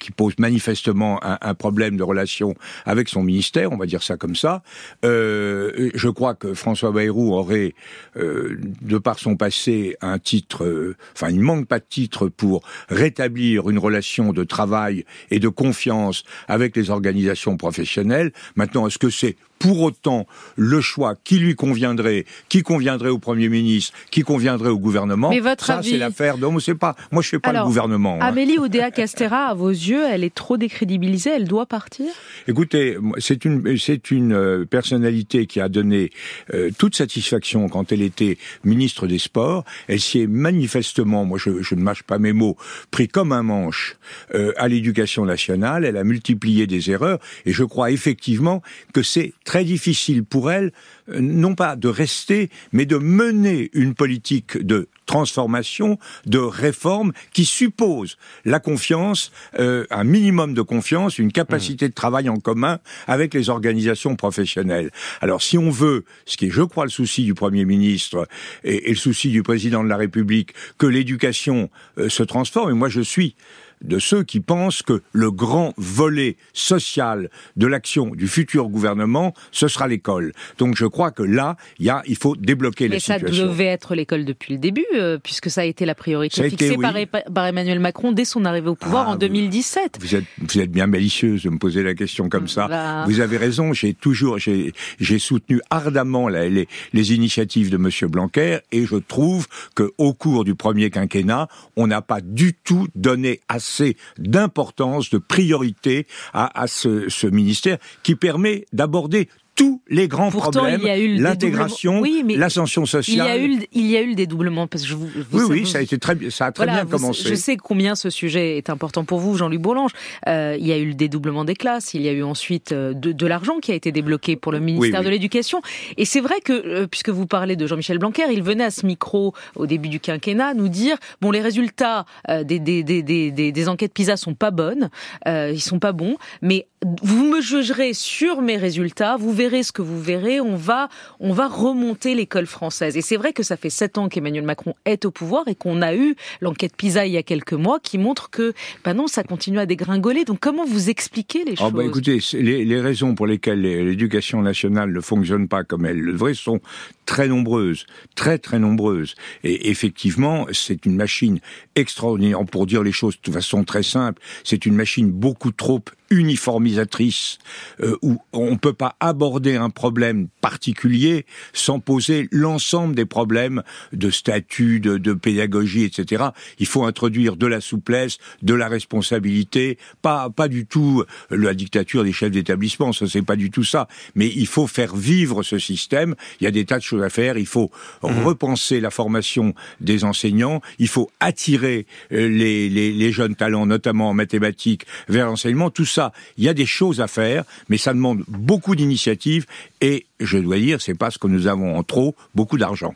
qui 0.00 0.10
pose 0.10 0.34
manifestement 0.38 1.20
un, 1.22 1.54
problème 1.54 1.96
de 1.96 2.02
relation 2.02 2.54
avec 2.84 3.08
son 3.08 3.22
ministère, 3.22 3.72
on 3.72 3.76
va 3.76 3.86
dire 3.86 4.02
ça 4.02 4.16
comme 4.16 4.34
ça, 4.34 4.62
euh, 5.04 5.90
je 5.94 6.08
crois 6.08 6.34
que 6.34 6.54
François 6.54 6.90
Bayrou 6.90 7.34
aurait, 7.34 7.74
euh, 8.16 8.58
de 8.82 8.98
par 8.98 9.18
son 9.18 9.36
passé, 9.36 9.96
un 10.00 10.18
titre, 10.18 10.94
enfin, 11.14 11.30
il 11.30 11.38
ne 11.38 11.44
manque 11.44 11.66
pas 11.66 11.78
de 11.78 11.84
titre 11.88 12.23
pour 12.28 12.62
rétablir 12.88 13.70
une 13.70 13.78
relation 13.78 14.32
de 14.32 14.44
travail 14.44 15.04
et 15.30 15.38
de 15.38 15.48
confiance 15.48 16.24
avec 16.48 16.76
les 16.76 16.90
organisations 16.90 17.56
professionnelles. 17.56 18.32
Maintenant, 18.56 18.86
est-ce 18.86 18.98
que 18.98 19.10
c'est 19.10 19.36
pour 19.64 19.80
autant 19.80 20.26
le 20.56 20.82
choix 20.82 21.14
qui 21.24 21.38
lui 21.38 21.54
conviendrait, 21.54 22.26
qui 22.50 22.60
conviendrait 22.60 23.08
au 23.08 23.18
Premier 23.18 23.48
ministre, 23.48 23.94
qui 24.10 24.20
conviendrait 24.20 24.68
au 24.68 24.78
gouvernement. 24.78 25.30
Mais 25.30 25.40
votre 25.40 25.64
ça, 25.64 25.80
c'est 25.82 25.96
l'affaire. 25.96 26.36
C'est 26.60 26.74
pas. 26.74 26.94
Moi, 27.10 27.22
je 27.22 27.30
fais 27.30 27.38
pas 27.38 27.54
le 27.54 27.64
gouvernement. 27.64 28.18
Hein. 28.20 28.26
Amélie 28.26 28.58
Oudéa 28.58 28.90
Castera, 28.90 29.46
à 29.46 29.54
vos 29.54 29.70
yeux, 29.70 30.02
elle 30.12 30.22
est 30.22 30.34
trop 30.34 30.58
décrédibilisée. 30.58 31.30
Elle 31.30 31.48
doit 31.48 31.64
partir? 31.64 32.06
Écoutez, 32.46 32.98
c'est 33.16 33.46
une 33.46 33.78
c'est 33.78 34.10
une 34.10 34.34
euh, 34.34 34.66
personnalité 34.66 35.46
qui 35.46 35.62
a 35.62 35.70
donné 35.70 36.10
euh, 36.52 36.70
toute 36.76 36.94
satisfaction 36.94 37.70
quand 37.70 37.90
elle 37.90 38.02
était 38.02 38.36
ministre 38.64 39.06
des 39.06 39.18
Sports. 39.18 39.64
Elle 39.88 40.00
s'y 40.00 40.20
est 40.20 40.26
manifestement, 40.26 41.24
moi, 41.24 41.38
je, 41.38 41.62
je, 41.62 41.74
ne 41.74 41.80
mâche 41.80 42.02
pas 42.02 42.18
mes 42.18 42.34
mots, 42.34 42.58
pris 42.90 43.08
comme 43.08 43.32
un 43.32 43.42
manche 43.42 43.96
euh, 44.34 44.52
à 44.58 44.68
l'éducation 44.68 45.24
nationale. 45.24 45.86
Elle 45.86 45.96
a 45.96 46.04
multiplié 46.04 46.66
des 46.66 46.90
erreurs 46.90 47.18
et 47.46 47.52
je 47.52 47.64
crois 47.64 47.90
effectivement 47.90 48.60
que 48.92 49.02
c'est 49.02 49.32
très 49.44 49.53
difficile 49.62 50.24
pour 50.24 50.50
elle, 50.50 50.72
euh, 51.10 51.20
non 51.20 51.54
pas 51.54 51.76
de 51.76 51.88
rester, 51.88 52.50
mais 52.72 52.86
de 52.86 52.96
mener 52.96 53.70
une 53.74 53.94
politique 53.94 54.58
de 54.58 54.88
transformation, 55.06 55.98
de 56.26 56.38
réforme 56.38 57.12
qui 57.32 57.44
suppose 57.44 58.16
la 58.44 58.58
confiance, 58.58 59.30
euh, 59.58 59.84
un 59.90 60.04
minimum 60.04 60.54
de 60.54 60.62
confiance, 60.62 61.18
une 61.18 61.30
capacité 61.30 61.88
de 61.88 61.94
travail 61.94 62.28
en 62.28 62.36
commun 62.36 62.78
avec 63.06 63.34
les 63.34 63.50
organisations 63.50 64.16
professionnelles. 64.16 64.90
Alors 65.20 65.42
si 65.42 65.58
on 65.58 65.70
veut, 65.70 66.04
ce 66.24 66.36
qui 66.36 66.46
est 66.46 66.50
je 66.50 66.62
crois 66.62 66.84
le 66.84 66.90
souci 66.90 67.24
du 67.24 67.34
Premier 67.34 67.64
ministre 67.64 68.26
et, 68.64 68.90
le 68.90 68.96
souci 68.96 69.30
du 69.30 69.42
Président 69.42 69.84
de 69.84 69.88
la 69.88 69.96
République, 69.96 70.54
que 70.78 70.86
l'éducation 70.86 71.70
euh, 71.98 72.08
se 72.08 72.22
transforme, 72.22 72.70
et 72.70 72.74
moi 72.74 72.88
je 72.88 73.02
suis 73.02 73.36
de 73.84 73.98
ceux 73.98 74.22
qui 74.22 74.40
pensent 74.40 74.82
que 74.82 75.02
le 75.12 75.30
grand 75.30 75.74
volet 75.76 76.36
social 76.52 77.30
de 77.56 77.66
l'action 77.66 78.06
du 78.06 78.26
futur 78.26 78.68
gouvernement, 78.68 79.34
ce 79.52 79.68
sera 79.68 79.88
l'école. 79.88 80.32
Donc 80.58 80.76
je 80.76 80.86
crois 80.86 81.10
que 81.10 81.22
là, 81.22 81.56
il, 81.78 81.86
y 81.86 81.90
a, 81.90 82.02
il 82.06 82.16
faut 82.16 82.36
débloquer 82.36 82.88
la 82.88 82.98
situation. 82.98 83.28
Mais 83.28 83.36
ça 83.36 83.42
devait 83.44 83.66
être 83.66 83.94
l'école 83.94 84.24
depuis 84.24 84.54
le 84.54 84.58
début, 84.58 84.86
euh, 84.94 85.18
puisque 85.22 85.50
ça 85.50 85.62
a 85.62 85.64
été 85.64 85.84
la 85.84 85.94
priorité 85.94 86.48
fixée 86.48 86.76
par, 86.76 87.46
Emmanuel 87.46 87.78
Macron 87.78 88.12
dès 88.12 88.24
son 88.24 88.44
arrivée 88.44 88.68
au 88.68 88.74
pouvoir 88.74 89.08
ah, 89.08 89.12
en 89.12 89.16
2017. 89.16 89.98
Vous 90.00 90.14
êtes, 90.14 90.24
vous 90.38 90.58
êtes 90.58 90.70
bien 90.70 90.86
malicieuse 90.86 91.42
de 91.42 91.50
me 91.50 91.58
poser 91.58 91.82
la 91.82 91.94
question 91.94 92.28
comme 92.28 92.48
ça. 92.48 92.68
Bah. 92.68 93.04
Vous 93.06 93.20
avez 93.20 93.36
raison, 93.36 93.72
j'ai 93.72 93.92
toujours, 93.92 94.38
j'ai 94.38 95.18
soutenu 95.18 95.60
ardemment 95.70 96.28
les, 96.28 96.68
les 96.92 97.12
initiatives 97.12 97.70
de 97.70 97.76
Monsieur 97.76 98.08
Blanquer 98.08 98.58
et 98.72 98.86
je 98.86 98.96
trouve 98.96 99.46
que 99.74 99.92
au 99.98 100.14
cours 100.14 100.44
du 100.44 100.54
premier 100.54 100.90
quinquennat, 100.90 101.48
on 101.76 101.86
n'a 101.86 102.02
pas 102.02 102.20
du 102.20 102.54
tout 102.54 102.86
donné 102.94 103.40
assez 103.48 103.73
d'importance, 104.18 105.10
de 105.10 105.18
priorité 105.18 106.06
à, 106.32 106.66
ce 106.66 107.26
ministère 107.26 107.78
qui 108.02 108.14
permet 108.14 108.66
d'aborder 108.72 109.28
tous 109.54 109.82
les 109.88 110.08
grands 110.08 110.30
problèmes, 110.30 110.82
l'intégration, 111.18 112.00
oui, 112.00 112.24
l'ascension 112.36 112.86
sociale. 112.86 113.14
Il 113.14 113.18
y 113.18 113.20
a 113.20 113.38
eu, 113.38 113.66
il 113.72 113.86
y 113.86 113.96
a 113.96 114.02
eu 114.02 114.08
le 114.08 114.14
dédoublement 114.14 114.66
parce 114.66 114.82
que 114.82 114.88
je 114.88 114.94
vous, 114.94 115.08
oui, 115.32 115.42
oui, 115.48 115.66
ça 115.66 115.78
a 115.78 115.80
été 115.80 115.98
très, 115.98 116.16
ça 116.30 116.46
a 116.46 116.52
très 116.52 116.66
bien 116.66 116.86
commencé. 116.86 117.28
Je 117.28 117.34
sais 117.34 117.56
combien 117.56 117.94
ce 117.94 118.10
sujet 118.10 118.56
est 118.56 118.70
important 118.70 119.04
pour 119.04 119.20
vous, 119.20 119.36
Jean-Luc 119.36 119.60
Bourlange. 119.60 119.92
Euh, 120.26 120.56
il 120.58 120.66
y 120.66 120.72
a 120.72 120.78
eu 120.78 120.86
le 120.86 120.94
dédoublement 120.94 121.44
des 121.44 121.54
classes, 121.54 121.94
il 121.94 122.02
y 122.02 122.08
a 122.08 122.12
eu 122.12 122.22
ensuite 122.22 122.72
euh, 122.72 122.94
de, 122.94 123.12
de 123.12 123.26
l'argent 123.26 123.58
qui 123.60 123.72
a 123.72 123.74
été 123.74 123.92
débloqué 123.92 124.36
pour 124.36 124.52
le 124.52 124.60
ministère 124.60 125.02
de 125.02 125.08
l'Éducation. 125.08 125.62
Et 125.96 126.04
c'est 126.04 126.20
vrai 126.20 126.40
que, 126.44 126.52
euh, 126.52 126.86
puisque 126.86 127.10
vous 127.10 127.26
parlez 127.26 127.56
de 127.56 127.66
Jean-Michel 127.66 127.98
Blanquer, 127.98 128.24
il 128.32 128.42
venait 128.42 128.64
à 128.64 128.70
ce 128.70 128.84
micro 128.86 129.34
au 129.56 129.66
début 129.66 129.88
du 129.88 130.00
quinquennat 130.00 130.54
nous 130.54 130.68
dire 130.68 130.96
bon, 131.20 131.30
les 131.30 131.40
résultats 131.40 132.06
des, 132.28 132.58
des, 132.58 132.82
des, 132.82 133.02
des, 133.02 133.30
des 133.30 133.68
enquêtes 133.68 133.92
PISA 133.92 134.16
sont 134.16 134.34
pas 134.34 134.50
bonnes, 134.50 134.90
ils 135.26 135.60
sont 135.60 135.78
pas 135.78 135.92
bons, 135.92 136.16
mais 136.42 136.66
vous 137.02 137.24
me 137.24 137.40
jugerez 137.40 137.94
sur 137.94 138.42
mes 138.42 138.56
résultats, 138.56 139.16
vous 139.16 139.32
verrez 139.32 139.62
ce 139.62 139.72
que 139.72 139.82
vous 139.82 140.00
verrez, 140.00 140.40
on 140.40 140.56
va, 140.56 140.88
on 141.20 141.32
va 141.32 141.48
remonter 141.48 142.14
l'école 142.14 142.46
française. 142.46 142.96
Et 142.96 143.00
c'est 143.00 143.16
vrai 143.16 143.32
que 143.32 143.42
ça 143.42 143.56
fait 143.56 143.70
sept 143.70 143.98
ans 143.98 144.08
qu'Emmanuel 144.08 144.44
Macron 144.44 144.74
est 144.84 145.04
au 145.04 145.10
pouvoir 145.10 145.48
et 145.48 145.54
qu'on 145.54 145.82
a 145.82 145.94
eu 145.94 146.14
l'enquête 146.40 146.76
PISA 146.76 147.06
il 147.06 147.12
y 147.12 147.16
a 147.16 147.22
quelques 147.22 147.54
mois 147.54 147.80
qui 147.80 147.98
montre 147.98 148.30
que, 148.30 148.52
bah 148.84 148.94
non, 148.94 149.06
ça 149.06 149.22
continue 149.22 149.58
à 149.58 149.66
dégringoler. 149.66 150.24
Donc 150.24 150.40
comment 150.40 150.64
vous 150.64 150.90
expliquez 150.90 151.44
les 151.44 151.54
ah, 151.58 151.70
bah, 151.70 151.82
choses? 151.82 151.88
Écoutez, 151.88 152.18
les, 152.34 152.64
les, 152.64 152.80
raisons 152.80 153.14
pour 153.14 153.26
lesquelles 153.26 153.62
l'éducation 153.62 154.42
nationale 154.42 154.92
ne 154.92 155.00
fonctionne 155.00 155.48
pas 155.48 155.64
comme 155.64 155.86
elle 155.86 156.00
le 156.00 156.12
devrait 156.12 156.34
sont 156.34 156.60
très 157.06 157.28
nombreuses, 157.28 157.86
très 158.14 158.38
très 158.38 158.58
nombreuses. 158.58 159.14
Et 159.42 159.70
effectivement, 159.70 160.46
c'est 160.52 160.84
une 160.86 160.96
machine 160.96 161.40
extraordinaire. 161.74 162.44
Pour 162.50 162.66
dire 162.66 162.82
les 162.82 162.92
choses 162.92 163.16
de 163.22 163.30
façon 163.30 163.64
très 163.64 163.82
simple, 163.82 164.20
c'est 164.44 164.66
une 164.66 164.74
machine 164.74 165.10
beaucoup 165.10 165.50
trop 165.50 165.82
uniformisatrice 166.14 167.38
euh, 167.80 167.96
où 168.02 168.18
on 168.32 168.52
ne 168.52 168.56
peut 168.56 168.72
pas 168.72 168.96
aborder 169.00 169.56
un 169.56 169.70
problème 169.70 170.28
particulier 170.40 171.26
sans 171.52 171.80
poser 171.80 172.28
l'ensemble 172.30 172.94
des 172.94 173.04
problèmes 173.04 173.62
de 173.92 174.10
statut, 174.10 174.78
de, 174.78 174.96
de, 174.96 175.12
pédagogie, 175.12 175.84
etc. 175.84 176.26
Il 176.58 176.66
faut 176.66 176.84
introduire 176.84 177.36
de 177.36 177.46
la 177.46 177.60
souplesse, 177.60 178.18
de 178.42 178.54
la 178.54 178.68
responsabilité, 178.68 179.78
pas 180.02 180.30
pas 180.30 180.48
du 180.48 180.66
tout 180.66 181.04
la 181.30 181.54
dictature 181.54 182.04
des 182.04 182.12
chefs 182.12 182.30
d'établissement, 182.30 182.92
ça 182.92 183.06
c'est 183.08 183.22
pas 183.22 183.36
du 183.36 183.50
tout 183.50 183.64
ça, 183.64 183.88
mais 184.14 184.28
il 184.28 184.46
faut 184.46 184.66
faire 184.66 184.94
vivre 184.94 185.42
ce 185.42 185.58
système. 185.58 186.14
Il 186.40 186.44
y 186.44 186.46
a 186.46 186.50
des 186.50 186.64
tas 186.64 186.78
de 186.78 186.82
choses 186.82 187.02
à 187.02 187.10
faire. 187.10 187.38
Il 187.38 187.46
faut 187.46 187.70
mmh. 188.02 188.22
repenser 188.24 188.80
la 188.80 188.90
formation 188.90 189.54
des 189.80 190.04
enseignants. 190.04 190.60
Il 190.78 190.88
faut 190.88 191.10
attirer 191.20 191.86
euh, 192.12 192.28
les, 192.28 192.68
les, 192.68 192.92
les 192.92 193.12
jeunes 193.12 193.34
talents, 193.34 193.66
notamment 193.66 194.10
en 194.10 194.14
mathématiques, 194.14 194.86
vers 195.08 195.26
l'enseignement. 195.26 195.70
Tout 195.70 195.84
ça 195.84 196.03
il 196.36 196.44
y 196.44 196.48
a 196.48 196.54
des 196.54 196.66
choses 196.66 197.00
à 197.00 197.06
faire, 197.06 197.44
mais 197.68 197.78
ça 197.78 197.92
demande 197.92 198.24
beaucoup 198.28 198.74
d'initiatives 198.74 199.46
et 199.80 200.06
je 200.20 200.38
dois 200.38 200.58
dire, 200.58 200.80
c'est 200.80 200.94
parce 200.94 201.18
que 201.18 201.26
nous 201.26 201.46
avons 201.46 201.76
en 201.76 201.82
trop 201.82 202.14
beaucoup 202.34 202.58
d'argent. 202.58 202.94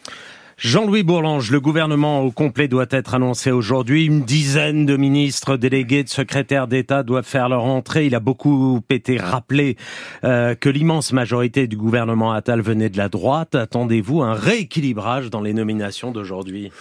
Jean-Louis 0.59 1.05
Bourlange, 1.05 1.53
le 1.53 1.61
gouvernement 1.61 2.23
au 2.23 2.33
complet 2.33 2.67
doit 2.67 2.89
être 2.91 3.15
annoncé 3.15 3.53
aujourd'hui. 3.53 4.07
Une 4.07 4.25
dizaine 4.25 4.87
de 4.87 4.97
ministres 4.97 5.57
délégués, 5.57 6.03
de 6.03 6.09
secrétaires 6.09 6.67
d'État 6.67 7.05
doivent 7.05 7.25
faire 7.25 7.49
leur 7.49 7.63
entrée. 7.63 8.07
Il 8.07 8.17
a 8.17 8.19
beaucoup 8.19 8.81
été 8.91 9.19
rappelé 9.19 9.77
euh, 10.25 10.57
que 10.57 10.69
l'immense 10.69 11.13
majorité 11.13 11.69
du 11.69 11.77
gouvernement 11.77 12.33
Attal 12.33 12.61
venait 12.61 12.89
de 12.89 12.99
la 12.99 13.09
droite. 13.09 13.55
Attendez-vous 13.55 14.23
un 14.23 14.35
rééquilibrage 14.35 15.31
dans 15.31 15.43
les 15.43 15.53
nominations 15.55 16.11
d'aujourd'hui? 16.11 16.73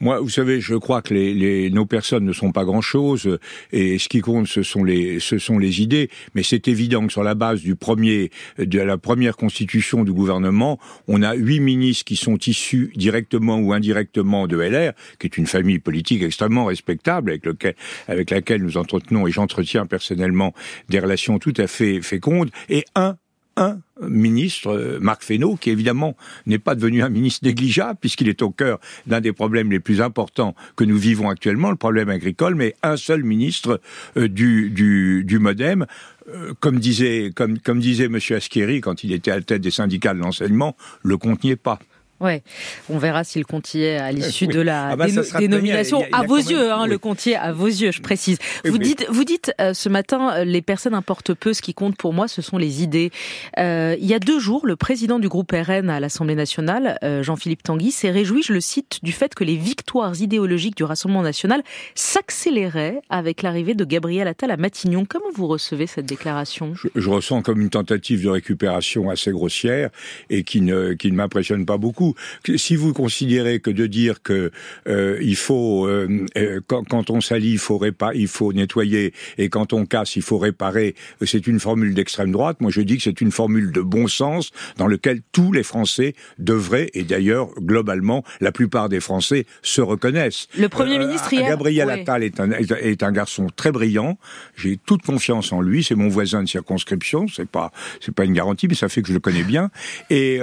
Moi, 0.00 0.18
vous 0.18 0.28
savez, 0.28 0.60
je 0.60 0.74
crois 0.74 1.00
que 1.00 1.14
les, 1.14 1.32
les, 1.32 1.70
nos 1.70 1.86
personnes 1.86 2.24
ne 2.24 2.32
sont 2.32 2.50
pas 2.50 2.64
grand-chose 2.64 3.38
et 3.70 4.00
ce 4.00 4.08
qui 4.08 4.22
compte, 4.22 4.48
ce 4.48 4.64
sont 4.64 4.82
les, 4.82 5.20
ce 5.20 5.38
sont 5.38 5.60
les 5.60 5.82
idées. 5.82 6.10
Mais 6.34 6.42
c'est 6.42 6.66
évident 6.66 7.06
que 7.06 7.12
sur 7.12 7.22
la 7.22 7.36
base 7.36 7.60
du 7.60 7.76
premier, 7.76 8.32
de 8.58 8.80
la 8.80 8.98
première 8.98 9.36
constitution 9.36 10.02
du 10.02 10.12
gouvernement, 10.12 10.80
on 11.06 11.22
a 11.22 11.34
huit 11.34 11.60
ministres 11.60 12.04
qui 12.04 12.16
sont 12.16 12.36
issus 12.36 12.92
directement 12.96 13.19
directement 13.20 13.58
ou 13.58 13.72
indirectement 13.72 14.46
de 14.46 14.56
LR, 14.56 14.92
qui 15.18 15.26
est 15.26 15.36
une 15.36 15.46
famille 15.46 15.78
politique 15.78 16.22
extrêmement 16.22 16.64
respectable 16.64 17.36
avec, 18.08 18.30
laquelle 18.30 18.62
nous 18.62 18.76
entretenons 18.76 19.26
et 19.26 19.30
j'entretiens 19.30 19.86
personnellement 19.86 20.54
des 20.88 21.00
relations 21.00 21.38
tout 21.38 21.54
à 21.56 21.66
fait 21.66 22.00
fécondes, 22.02 22.50
et 22.68 22.84
un 22.94 23.16
un 23.56 23.80
ministre, 24.00 24.98
Marc 25.02 25.22
Fesneau, 25.22 25.56
qui 25.56 25.70
évidemment 25.70 26.16
n'est 26.46 26.60
pas 26.60 26.74
devenu 26.74 27.02
un 27.02 27.10
ministre 27.10 27.44
négligeable, 27.44 27.98
puisqu'il 28.00 28.28
est 28.28 28.40
au 28.40 28.50
cœur 28.50 28.78
d'un 29.06 29.20
des 29.20 29.32
problèmes 29.32 29.70
les 29.70 29.80
plus 29.80 30.00
importants 30.00 30.54
que 30.76 30.84
nous 30.84 30.96
vivons 30.96 31.28
actuellement, 31.28 31.68
le 31.68 31.76
problème 31.76 32.08
agricole, 32.08 32.54
mais 32.54 32.74
un 32.82 32.96
seul 32.96 33.22
ministre 33.22 33.80
du, 34.16 34.70
du, 34.70 35.24
du 35.24 35.38
MoDem, 35.40 35.84
comme 36.60 36.78
disait, 36.78 37.32
comme, 37.34 37.58
comme 37.58 37.80
disait 37.80 38.04
M. 38.04 38.18
Askieri 38.30 38.80
quand 38.80 39.04
il 39.04 39.12
était 39.12 39.32
à 39.32 39.36
la 39.36 39.42
tête 39.42 39.60
des 39.60 39.72
syndicats 39.72 40.14
de 40.14 40.20
l'enseignement, 40.20 40.74
le 41.02 41.18
compte 41.18 41.44
n'y 41.44 41.50
est 41.50 41.56
pas. 41.56 41.80
Ouais, 42.20 42.42
on 42.90 42.98
verra 42.98 43.24
si 43.24 43.38
le 43.38 43.46
Contier 43.46 43.96
à 43.96 44.12
l'issue 44.12 44.46
de 44.46 44.60
la 44.60 44.90
ah 44.90 44.96
bah, 44.96 45.06
dénomination 45.38 46.04
à 46.12 46.22
vos 46.22 46.36
yeux, 46.36 46.70
hein, 46.70 46.86
le 46.86 46.98
Contier 46.98 47.34
à 47.34 47.52
vos 47.52 47.66
yeux, 47.66 47.92
je 47.92 48.02
précise. 48.02 48.36
Vous 48.66 48.76
dites, 48.76 49.06
vous 49.08 49.24
dites 49.24 49.52
euh, 49.58 49.72
ce 49.72 49.88
matin, 49.88 50.34
euh, 50.34 50.44
les 50.44 50.60
personnes 50.60 50.92
importent 50.92 51.32
peu. 51.32 51.54
Ce 51.54 51.62
qui 51.62 51.72
compte 51.72 51.96
pour 51.96 52.12
moi, 52.12 52.28
ce 52.28 52.42
sont 52.42 52.58
les 52.58 52.82
idées. 52.82 53.10
Euh, 53.58 53.96
il 53.98 54.06
y 54.06 54.12
a 54.12 54.18
deux 54.18 54.38
jours, 54.38 54.66
le 54.66 54.76
président 54.76 55.18
du 55.18 55.28
groupe 55.28 55.50
RN 55.52 55.88
à 55.88 55.98
l'Assemblée 55.98 56.34
nationale, 56.34 56.98
Jean-Philippe 57.22 57.62
Tanguy, 57.62 57.90
s'est 57.90 58.10
réjoui, 58.10 58.42
je 58.42 58.52
le 58.52 58.60
cite, 58.60 59.00
du 59.02 59.12
fait 59.12 59.34
que 59.34 59.44
les 59.44 59.56
victoires 59.56 60.20
idéologiques 60.20 60.76
du 60.76 60.84
Rassemblement 60.84 61.22
national 61.22 61.62
s'accéléraient 61.94 63.00
avec 63.08 63.42
l'arrivée 63.42 63.74
de 63.74 63.84
Gabriel 63.84 64.28
Attal 64.28 64.50
à 64.50 64.56
Matignon. 64.56 65.06
Comment 65.08 65.30
vous 65.34 65.46
recevez 65.46 65.86
cette 65.86 66.06
déclaration? 66.06 66.74
Je, 66.74 66.88
je, 66.94 67.08
ressens 67.08 67.42
comme 67.42 67.60
une 67.60 67.70
tentative 67.70 68.22
de 68.24 68.28
récupération 68.28 69.08
assez 69.08 69.30
grossière 69.30 69.90
et 70.28 70.44
qui 70.44 70.60
ne 70.60 70.92
qui 70.92 71.10
ne 71.10 71.16
m'impressionne 71.16 71.64
pas 71.64 71.78
beaucoup 71.78 72.09
si 72.56 72.76
vous 72.76 72.92
considérez 72.92 73.60
que 73.60 73.70
de 73.70 73.86
dire 73.86 74.22
que 74.22 74.50
euh, 74.88 75.18
il 75.20 75.36
faut 75.36 75.86
euh, 75.86 76.26
euh, 76.36 76.60
quand, 76.66 77.10
on 77.10 77.20
salit, 77.20 77.52
il 77.52 77.58
faut 77.58 77.78
réparer, 77.78 78.18
il 78.18 78.28
faut 78.28 78.52
nettoyer, 78.52 79.12
et 79.38 79.48
quand 79.48 79.72
on 79.72 79.86
casse, 79.86 80.16
il 80.16 80.22
faut 80.22 80.38
réparer, 80.38 80.94
c'est 81.24 81.46
une 81.46 81.60
formule 81.60 81.94
d'extrême 81.94 82.32
droite. 82.32 82.60
Moi, 82.60 82.70
je 82.70 82.80
dis 82.80 82.96
que 82.96 83.02
c'est 83.02 83.20
une 83.20 83.32
formule 83.32 83.72
de 83.72 83.80
bon 83.80 84.08
sens 84.08 84.50
dans 84.76 84.86
lequel 84.86 85.20
tous 85.32 85.52
les 85.52 85.62
Français 85.62 86.14
devraient, 86.38 86.90
et 86.94 87.02
d'ailleurs 87.02 87.48
globalement, 87.60 88.24
la 88.40 88.52
plupart 88.52 88.88
des 88.88 89.00
Français 89.00 89.46
se 89.62 89.80
reconnaissent. 89.80 90.48
Le 90.58 90.68
Premier 90.68 90.98
ministre 90.98 91.32
hier, 91.32 91.48
Gabriel 91.48 91.90
Attal 91.90 92.22
est 92.22 92.40
un, 92.40 92.50
est 92.52 93.02
un 93.02 93.12
garçon 93.12 93.48
très 93.54 93.72
brillant. 93.72 94.18
J'ai 94.56 94.76
toute 94.76 95.02
confiance 95.02 95.52
en 95.52 95.60
lui. 95.60 95.84
C'est 95.84 95.94
mon 95.94 96.08
voisin 96.08 96.42
de 96.42 96.48
circonscription. 96.48 97.26
C'est 97.28 97.48
pas 97.48 97.72
c'est 98.00 98.14
pas 98.14 98.24
une 98.24 98.32
garantie, 98.32 98.68
mais 98.68 98.74
ça 98.74 98.88
fait 98.88 99.02
que 99.02 99.08
je 99.08 99.14
le 99.14 99.20
connais 99.20 99.42
bien. 99.42 99.70
Et 100.10 100.40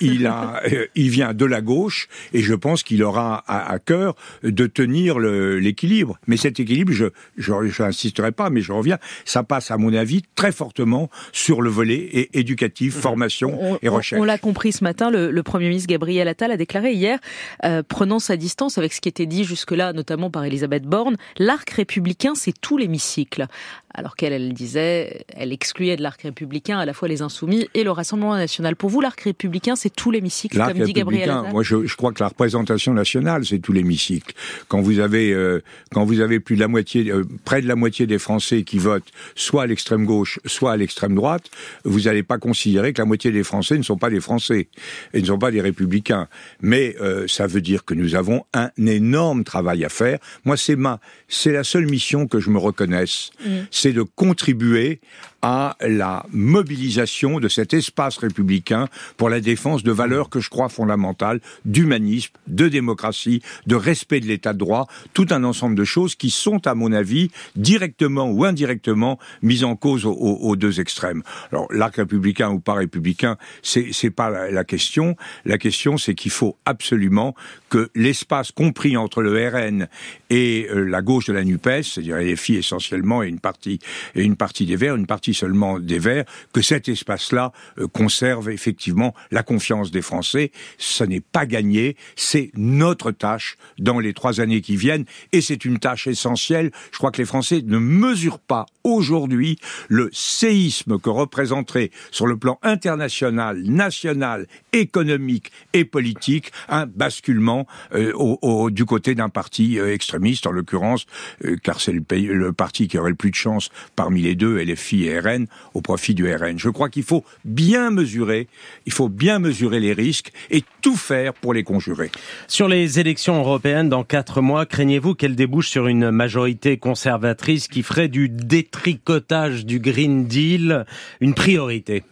il 0.00 0.26
a 0.26 0.62
il 1.00 1.08
vient 1.08 1.32
de 1.32 1.44
la 1.46 1.62
gauche 1.62 2.08
et 2.32 2.42
je 2.42 2.54
pense 2.54 2.82
qu'il 2.82 3.02
aura 3.02 3.42
à, 3.46 3.78
cœur 3.78 4.14
de 4.42 4.66
tenir 4.66 5.18
l'équilibre. 5.18 6.18
Mais 6.26 6.36
cet 6.36 6.60
équilibre, 6.60 6.92
je 6.92 7.82
n'insisterai 7.82 8.32
pas, 8.32 8.50
mais 8.50 8.60
je 8.60 8.72
reviens, 8.72 8.98
ça 9.24 9.42
passe 9.42 9.70
à 9.70 9.78
mon 9.78 9.94
avis 9.94 10.22
très 10.34 10.52
fortement 10.52 11.08
sur 11.32 11.62
le 11.62 11.70
volet 11.70 12.28
éducatif, 12.34 12.96
mmh. 12.96 13.00
formation 13.00 13.78
et 13.82 13.88
recherche. 13.88 14.20
On, 14.20 14.24
l'a 14.24 14.38
compris 14.38 14.72
ce 14.72 14.84
matin, 14.84 15.10
le, 15.10 15.40
Premier 15.42 15.68
ministre 15.68 15.88
Gabriel 15.88 16.28
Attal 16.28 16.50
a 16.52 16.56
déclaré 16.56 16.92
hier, 16.92 17.18
euh, 17.64 17.82
prenant 17.82 18.18
sa 18.18 18.36
distance 18.36 18.76
avec 18.76 18.92
ce 18.92 19.00
qui 19.00 19.08
était 19.08 19.26
dit 19.26 19.44
jusque-là, 19.44 19.94
notamment 19.94 20.30
par 20.30 20.44
Elisabeth 20.44 20.84
Borne, 20.84 21.16
l'arc 21.38 21.68
républicain, 21.70 22.34
c'est 22.34 22.52
tout 22.60 22.76
l'hémicycle 22.76 23.46
alors 23.92 24.16
qu'elle, 24.16 24.32
elle 24.32 24.52
disait, 24.52 25.24
elle 25.34 25.52
excluait 25.52 25.96
de 25.96 26.02
l'arc 26.02 26.22
républicain 26.22 26.78
à 26.78 26.86
la 26.86 26.92
fois 26.92 27.08
les 27.08 27.22
insoumis 27.22 27.68
et 27.74 27.82
le 27.82 27.90
Rassemblement 27.90 28.36
national. 28.36 28.76
Pour 28.76 28.88
vous, 28.88 29.00
l'arc 29.00 29.20
républicain, 29.20 29.74
c'est 29.74 29.90
tout 29.90 30.10
l'hémicycle, 30.10 30.58
comme 30.58 30.84
dit 30.84 30.89
Gabriel 30.92 31.32
Moi, 31.50 31.62
je, 31.62 31.86
je, 31.86 31.96
crois 31.96 32.12
que 32.12 32.22
la 32.22 32.28
représentation 32.28 32.92
nationale, 32.94 33.44
c'est 33.44 33.58
tout 33.58 33.72
l'hémicycle. 33.72 34.34
Quand 34.68 34.80
vous 34.80 34.98
avez, 34.98 35.32
euh, 35.32 35.62
quand 35.92 36.04
vous 36.04 36.20
avez 36.20 36.40
plus 36.40 36.56
de 36.56 36.60
la 36.60 36.68
moitié, 36.68 37.10
euh, 37.10 37.24
près 37.44 37.62
de 37.62 37.68
la 37.68 37.76
moitié 37.76 38.06
des 38.06 38.18
Français 38.18 38.62
qui 38.62 38.78
votent 38.78 39.10
soit 39.34 39.64
à 39.64 39.66
l'extrême 39.66 40.04
gauche, 40.04 40.38
soit 40.44 40.72
à 40.72 40.76
l'extrême 40.76 41.14
droite, 41.14 41.50
vous 41.84 42.00
n'allez 42.00 42.22
pas 42.22 42.38
considérer 42.38 42.92
que 42.92 43.00
la 43.00 43.06
moitié 43.06 43.30
des 43.30 43.42
Français 43.42 43.76
ne 43.78 43.82
sont 43.82 43.98
pas 43.98 44.10
des 44.10 44.20
Français 44.20 44.68
et 45.14 45.20
ne 45.20 45.26
sont 45.26 45.38
pas 45.38 45.50
des 45.50 45.60
républicains. 45.60 46.28
Mais 46.60 46.96
euh, 47.00 47.26
ça 47.26 47.46
veut 47.46 47.60
dire 47.60 47.84
que 47.84 47.94
nous 47.94 48.14
avons 48.14 48.44
un 48.54 48.70
énorme 48.76 49.44
travail 49.44 49.84
à 49.84 49.88
faire. 49.88 50.18
Moi, 50.44 50.56
c'est 50.56 50.76
ma, 50.76 51.00
c'est 51.28 51.52
la 51.52 51.64
seule 51.64 51.86
mission 51.86 52.26
que 52.26 52.40
je 52.40 52.50
me 52.50 52.58
reconnaisse. 52.58 53.30
Mm 53.44 53.60
c'est 53.70 53.92
de 53.92 54.02
contribuer 54.02 55.00
à 55.42 55.76
la 55.80 56.26
mobilisation 56.32 57.40
de 57.40 57.48
cet 57.48 57.72
espace 57.74 58.18
républicain 58.18 58.88
pour 59.16 59.30
la 59.30 59.40
défense 59.40 59.82
de 59.82 59.92
valeurs 59.92 60.28
que 60.28 60.40
je 60.40 60.50
crois 60.50 60.68
fondamentales, 60.68 61.40
d'humanisme, 61.64 62.32
de 62.46 62.68
démocratie, 62.68 63.42
de 63.66 63.74
respect 63.74 64.20
de 64.20 64.26
l'état 64.26 64.52
de 64.52 64.58
droit, 64.58 64.86
tout 65.14 65.26
un 65.30 65.44
ensemble 65.44 65.76
de 65.76 65.84
choses 65.84 66.14
qui 66.14 66.30
sont, 66.30 66.66
à 66.66 66.74
mon 66.74 66.92
avis, 66.92 67.30
directement 67.56 68.30
ou 68.30 68.44
indirectement 68.44 69.18
mises 69.42 69.64
en 69.64 69.76
cause 69.76 70.04
aux, 70.04 70.56
deux 70.56 70.80
extrêmes. 70.80 71.22
Alors, 71.52 71.66
l'arc 71.72 71.96
républicain 71.96 72.50
ou 72.50 72.60
pas 72.60 72.74
républicain, 72.74 73.36
c'est, 73.62 73.88
c'est 73.92 74.10
pas 74.10 74.50
la, 74.50 74.64
question. 74.64 75.16
La 75.44 75.58
question, 75.58 75.96
c'est 75.96 76.14
qu'il 76.14 76.30
faut 76.30 76.56
absolument 76.64 77.34
que 77.68 77.90
l'espace 77.94 78.52
compris 78.52 78.96
entre 78.96 79.22
le 79.22 79.48
RN 79.48 79.88
et 80.28 80.66
euh, 80.70 80.84
la 80.84 81.02
gauche 81.02 81.26
de 81.26 81.32
la 81.32 81.44
NUPES, 81.44 81.82
c'est-à-dire 81.82 82.18
les 82.18 82.36
filles 82.36 82.56
essentiellement 82.56 83.22
et 83.22 83.28
une 83.28 83.40
partie, 83.40 83.78
et 84.14 84.22
une 84.22 84.36
partie 84.36 84.66
des 84.66 84.76
Verts, 84.76 84.96
une 84.96 85.06
partie 85.06 85.29
seulement 85.34 85.78
des 85.78 85.98
Verts, 85.98 86.24
que 86.52 86.62
cet 86.62 86.88
espace-là 86.88 87.52
euh, 87.78 87.86
conserve 87.86 88.50
effectivement 88.50 89.14
la 89.30 89.42
confiance 89.42 89.90
des 89.90 90.02
Français. 90.02 90.52
Ce 90.78 91.04
n'est 91.04 91.20
pas 91.20 91.46
gagné, 91.46 91.96
c'est 92.16 92.50
notre 92.54 93.10
tâche 93.10 93.56
dans 93.78 93.98
les 93.98 94.14
trois 94.14 94.40
années 94.40 94.60
qui 94.60 94.76
viennent, 94.76 95.04
et 95.32 95.40
c'est 95.40 95.64
une 95.64 95.78
tâche 95.78 96.06
essentielle. 96.06 96.70
Je 96.92 96.98
crois 96.98 97.10
que 97.10 97.18
les 97.18 97.26
Français 97.26 97.62
ne 97.64 97.78
mesurent 97.78 98.40
pas 98.40 98.66
aujourd'hui 98.84 99.58
le 99.88 100.08
séisme 100.12 100.98
que 100.98 101.10
représenterait 101.10 101.90
sur 102.10 102.26
le 102.26 102.36
plan 102.36 102.58
international, 102.62 103.62
national, 103.62 104.46
économique 104.72 105.52
et 105.72 105.84
politique 105.84 106.52
un 106.68 106.86
basculement 106.86 107.66
euh, 107.94 108.12
au, 108.14 108.70
du 108.70 108.84
côté 108.84 109.14
d'un 109.14 109.28
parti 109.28 109.78
euh, 109.78 109.92
extrémiste, 109.92 110.46
en 110.46 110.52
l'occurrence, 110.52 111.06
euh, 111.44 111.56
car 111.62 111.80
c'est 111.80 111.92
le, 111.92 112.02
le, 112.10 112.52
parti 112.52 112.88
qui 112.88 112.98
aurait 112.98 113.10
le 113.10 113.16
plus 113.16 113.30
de 113.30 113.36
chance 113.36 113.70
parmi 113.96 114.22
les 114.22 114.34
deux, 114.34 114.62
LFI 114.62 115.04
et 115.04 115.18
RN, 115.18 115.46
au 115.74 115.80
profit 115.80 116.14
du 116.14 116.32
RN. 116.32 116.58
Je 116.58 116.68
crois 116.68 116.88
qu'il 116.88 117.02
faut 117.02 117.24
bien 117.44 117.90
mesurer, 117.90 118.48
il 118.86 118.92
faut 118.92 119.08
bien 119.08 119.38
mesurer 119.38 119.80
les 119.80 119.92
risques 119.92 120.32
et 120.50 120.64
tout 120.82 120.96
faire 120.96 121.34
pour 121.34 121.54
les 121.54 121.62
conjurer. 121.64 122.10
Sur 122.48 122.68
les 122.68 122.98
élections 123.00 123.38
européennes 123.38 123.88
dans 123.88 124.04
quatre 124.04 124.40
mois, 124.40 124.66
craignez-vous 124.66 125.14
qu'elles 125.14 125.36
débouchent 125.36 125.70
sur 125.70 125.86
une 125.86 126.10
majorité 126.10 126.76
conservatrice 126.76 127.68
qui 127.68 127.82
ferait 127.82 128.08
du 128.08 128.28
détricotage 128.70 129.66
du 129.66 129.80
Green 129.80 130.26
Deal 130.26 130.86
une 131.20 131.34
priorité 131.34 132.02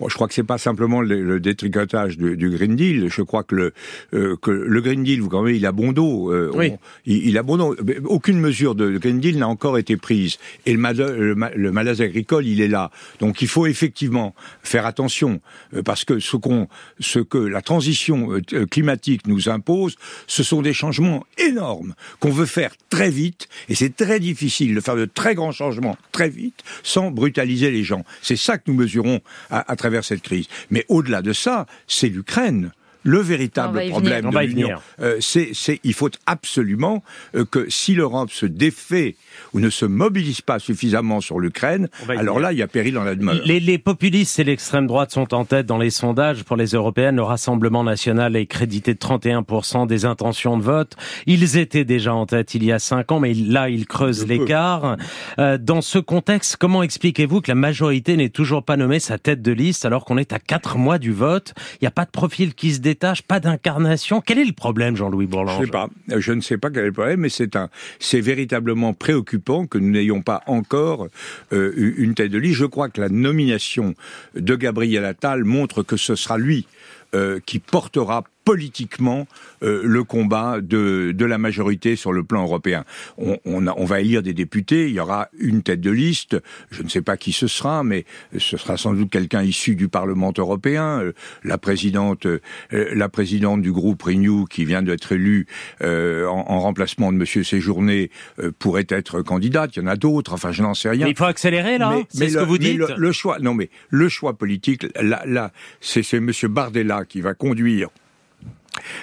je 0.00 0.14
crois 0.14 0.28
que 0.28 0.34
c'est 0.34 0.42
pas 0.42 0.58
simplement 0.58 1.00
le, 1.00 1.40
détricotage 1.40 2.18
du, 2.18 2.50
Green 2.50 2.76
Deal. 2.76 3.08
Je 3.08 3.22
crois 3.22 3.42
que 3.42 3.54
le, 3.54 3.72
euh, 4.12 4.36
que 4.40 4.50
le 4.50 4.80
Green 4.80 5.02
Deal, 5.02 5.20
vous 5.20 5.28
comprenez, 5.28 5.56
il 5.56 5.66
a 5.66 5.72
bon 5.72 5.92
dos. 5.92 6.32
Euh, 6.32 6.70
il, 7.06 7.38
a 7.38 7.42
bon 7.42 7.56
dos. 7.56 7.76
Aucune 8.04 8.40
mesure 8.40 8.74
de 8.74 8.98
Green 8.98 9.20
Deal 9.20 9.38
n'a 9.38 9.48
encore 9.48 9.78
été 9.78 9.96
prise. 9.96 10.38
Et 10.66 10.72
le, 10.72 11.34
le, 11.54 11.72
malaise 11.72 12.00
agricole, 12.00 12.46
il 12.46 12.60
est 12.60 12.68
là. 12.68 12.90
Donc 13.20 13.42
il 13.42 13.48
faut 13.48 13.66
effectivement 13.66 14.34
faire 14.62 14.86
attention 14.86 15.40
euh, 15.74 15.82
parce 15.82 16.04
que 16.04 16.18
ce 16.18 16.36
qu'on, 16.36 16.68
ce 17.00 17.20
que 17.20 17.38
la 17.38 17.62
transition 17.62 18.28
climatique 18.70 19.26
nous 19.26 19.48
impose, 19.48 19.96
ce 20.26 20.42
sont 20.42 20.62
des 20.62 20.72
changements 20.72 21.24
énormes 21.38 21.94
qu'on 22.20 22.30
veut 22.30 22.46
faire 22.46 22.72
très 22.90 23.10
vite. 23.10 23.48
Et 23.68 23.74
c'est 23.74 23.94
très 23.94 24.20
difficile 24.20 24.74
de 24.74 24.80
faire 24.80 24.96
de 24.96 25.04
très 25.04 25.34
grands 25.34 25.52
changements 25.52 25.96
très 26.12 26.28
vite 26.28 26.62
sans 26.82 27.10
brutaliser 27.10 27.70
les 27.70 27.84
gens. 27.84 28.04
C'est 28.22 28.36
ça 28.36 28.58
que 28.58 28.64
nous 28.66 28.74
mesurons 28.74 29.20
à, 29.50 29.70
à 29.70 29.76
travers 29.84 30.04
cette 30.04 30.22
crise. 30.22 30.46
Mais 30.70 30.86
au-delà 30.88 31.20
de 31.20 31.34
ça, 31.34 31.66
c'est 31.86 32.08
l'Ukraine 32.08 32.72
le 33.04 33.18
véritable 33.18 33.88
problème 33.88 34.30
de 34.30 34.38
l'Union, 34.38 34.70
euh, 35.00 35.18
c'est, 35.20 35.52
il 35.84 35.94
faut 35.94 36.10
absolument 36.26 37.04
euh, 37.34 37.44
que 37.44 37.66
si 37.68 37.94
l'Europe 37.94 38.30
se 38.30 38.46
défait 38.46 39.16
ou 39.52 39.60
ne 39.60 39.70
se 39.70 39.84
mobilise 39.84 40.40
pas 40.40 40.58
suffisamment 40.58 41.20
sur 41.20 41.38
l'Ukraine, 41.38 41.88
alors 42.08 42.40
là, 42.40 42.52
il 42.52 42.58
y 42.58 42.62
a 42.62 42.66
péril 42.66 42.94
dans 42.94 43.04
la 43.04 43.14
demeure. 43.14 43.40
Les, 43.44 43.78
populistes 43.78 44.38
et 44.38 44.44
l'extrême 44.44 44.86
droite 44.86 45.12
sont 45.12 45.34
en 45.34 45.44
tête 45.44 45.66
dans 45.66 45.78
les 45.78 45.90
sondages. 45.90 46.44
Pour 46.44 46.56
les 46.56 46.68
européennes, 46.68 47.16
le 47.16 47.22
Rassemblement 47.22 47.84
national 47.84 48.36
est 48.36 48.46
crédité 48.46 48.94
de 48.94 48.98
31% 48.98 49.86
des 49.86 50.04
intentions 50.06 50.56
de 50.56 50.62
vote. 50.62 50.96
Ils 51.26 51.58
étaient 51.58 51.84
déjà 51.84 52.14
en 52.14 52.24
tête 52.24 52.54
il 52.54 52.64
y 52.64 52.72
a 52.72 52.78
cinq 52.78 53.12
ans, 53.12 53.20
mais 53.20 53.34
là, 53.34 53.68
ils 53.68 53.86
creusent 53.86 54.26
l'écart. 54.26 54.96
Euh, 55.38 55.58
dans 55.58 55.82
ce 55.82 55.98
contexte, 55.98 56.56
comment 56.56 56.82
expliquez-vous 56.82 57.40
que 57.42 57.50
la 57.50 57.54
majorité 57.54 58.16
n'ait 58.16 58.30
toujours 58.30 58.64
pas 58.64 58.76
nommé 58.76 59.00
sa 59.00 59.18
tête 59.18 59.42
de 59.42 59.52
liste 59.52 59.84
alors 59.84 60.04
qu'on 60.04 60.16
est 60.16 60.32
à 60.32 60.38
quatre 60.38 60.78
mois 60.78 60.98
du 60.98 61.12
vote? 61.12 61.52
Il 61.74 61.84
n'y 61.84 61.88
a 61.88 61.92
pas 61.92 62.04
de 62.04 62.10
profil 62.10 62.54
qui 62.54 62.72
se 62.72 62.80
pas 63.26 63.40
d'incarnation. 63.40 64.20
Quel 64.20 64.38
est 64.38 64.44
le 64.44 64.52
problème, 64.52 64.96
Jean-Louis 64.96 65.26
Bourlange 65.26 65.60
Je 65.60 65.64
sais 65.66 65.70
pas. 65.70 65.88
Je 66.08 66.32
ne 66.32 66.40
sais 66.40 66.58
pas 66.58 66.70
quel 66.70 66.84
est 66.84 66.86
le 66.86 66.92
problème, 66.92 67.20
mais 67.20 67.28
c'est 67.28 67.56
un, 67.56 67.68
c'est 67.98 68.20
véritablement 68.20 68.92
préoccupant 68.92 69.66
que 69.66 69.78
nous 69.78 69.90
n'ayons 69.90 70.22
pas 70.22 70.42
encore 70.46 71.08
euh, 71.52 71.72
une 71.96 72.14
tête 72.14 72.30
de 72.30 72.38
liste. 72.38 72.56
Je 72.56 72.66
crois 72.66 72.88
que 72.88 73.00
la 73.00 73.08
nomination 73.08 73.94
de 74.34 74.54
Gabriel 74.56 75.04
Attal 75.04 75.44
montre 75.44 75.82
que 75.82 75.96
ce 75.96 76.14
sera 76.14 76.38
lui 76.38 76.66
euh, 77.14 77.38
qui 77.44 77.58
portera 77.60 78.24
politiquement 78.44 79.26
euh, 79.62 79.80
le 79.84 80.04
combat 80.04 80.60
de, 80.60 81.12
de 81.14 81.24
la 81.24 81.38
majorité 81.38 81.96
sur 81.96 82.12
le 82.12 82.24
plan 82.24 82.42
européen. 82.42 82.84
On, 83.18 83.38
on, 83.44 83.66
a, 83.66 83.74
on, 83.76 83.84
va 83.84 84.00
élire 84.00 84.22
des 84.22 84.34
députés, 84.34 84.88
il 84.88 84.94
y 84.94 85.00
aura 85.00 85.28
une 85.38 85.62
tête 85.62 85.80
de 85.80 85.90
liste, 85.90 86.36
je 86.70 86.82
ne 86.82 86.88
sais 86.88 87.02
pas 87.02 87.16
qui 87.16 87.32
ce 87.32 87.46
sera, 87.46 87.84
mais 87.84 88.04
ce 88.36 88.56
sera 88.56 88.76
sans 88.76 88.92
doute 88.92 89.10
quelqu'un 89.10 89.42
issu 89.42 89.74
du 89.76 89.88
Parlement 89.88 90.32
européen. 90.36 91.00
Euh, 91.00 91.12
la 91.42 91.58
présidente, 91.58 92.26
euh, 92.26 92.40
la 92.70 93.08
présidente 93.08 93.62
du 93.62 93.72
groupe 93.72 94.02
Renew 94.02 94.44
qui 94.46 94.64
vient 94.64 94.82
d'être 94.82 95.12
élue 95.12 95.46
euh, 95.82 96.26
en, 96.26 96.44
en, 96.48 96.60
remplacement 96.60 97.12
de 97.12 97.18
Monsieur 97.18 97.44
Séjourné 97.44 98.10
pourrait 98.58 98.86
être 98.88 99.22
candidate. 99.22 99.76
Il 99.76 99.80
y 99.80 99.82
en 99.82 99.86
a 99.86 99.96
d'autres. 99.96 100.32
Enfin, 100.32 100.52
je 100.52 100.62
n'en 100.62 100.74
sais 100.74 100.90
rien. 100.90 101.04
Mais 101.04 101.12
il 101.12 101.16
faut 101.16 101.24
accélérer 101.24 101.78
là. 101.78 101.98
C'est 102.08 102.28
ce 102.28 102.38
que 102.38 102.44
vous 102.44 102.58
dites. 102.58 102.78
Le, 102.78 102.88
le, 102.96 103.12
choix, 103.12 103.38
non 103.38 103.54
mais 103.54 103.70
le 103.90 104.08
choix 104.08 104.34
politique, 104.34 104.86
là, 105.00 105.22
là 105.26 105.52
c'est 105.80 106.04
Monsieur 106.20 106.48
Bardella 106.48 107.04
qui 107.04 107.20
va 107.20 107.34
conduire 107.34 107.88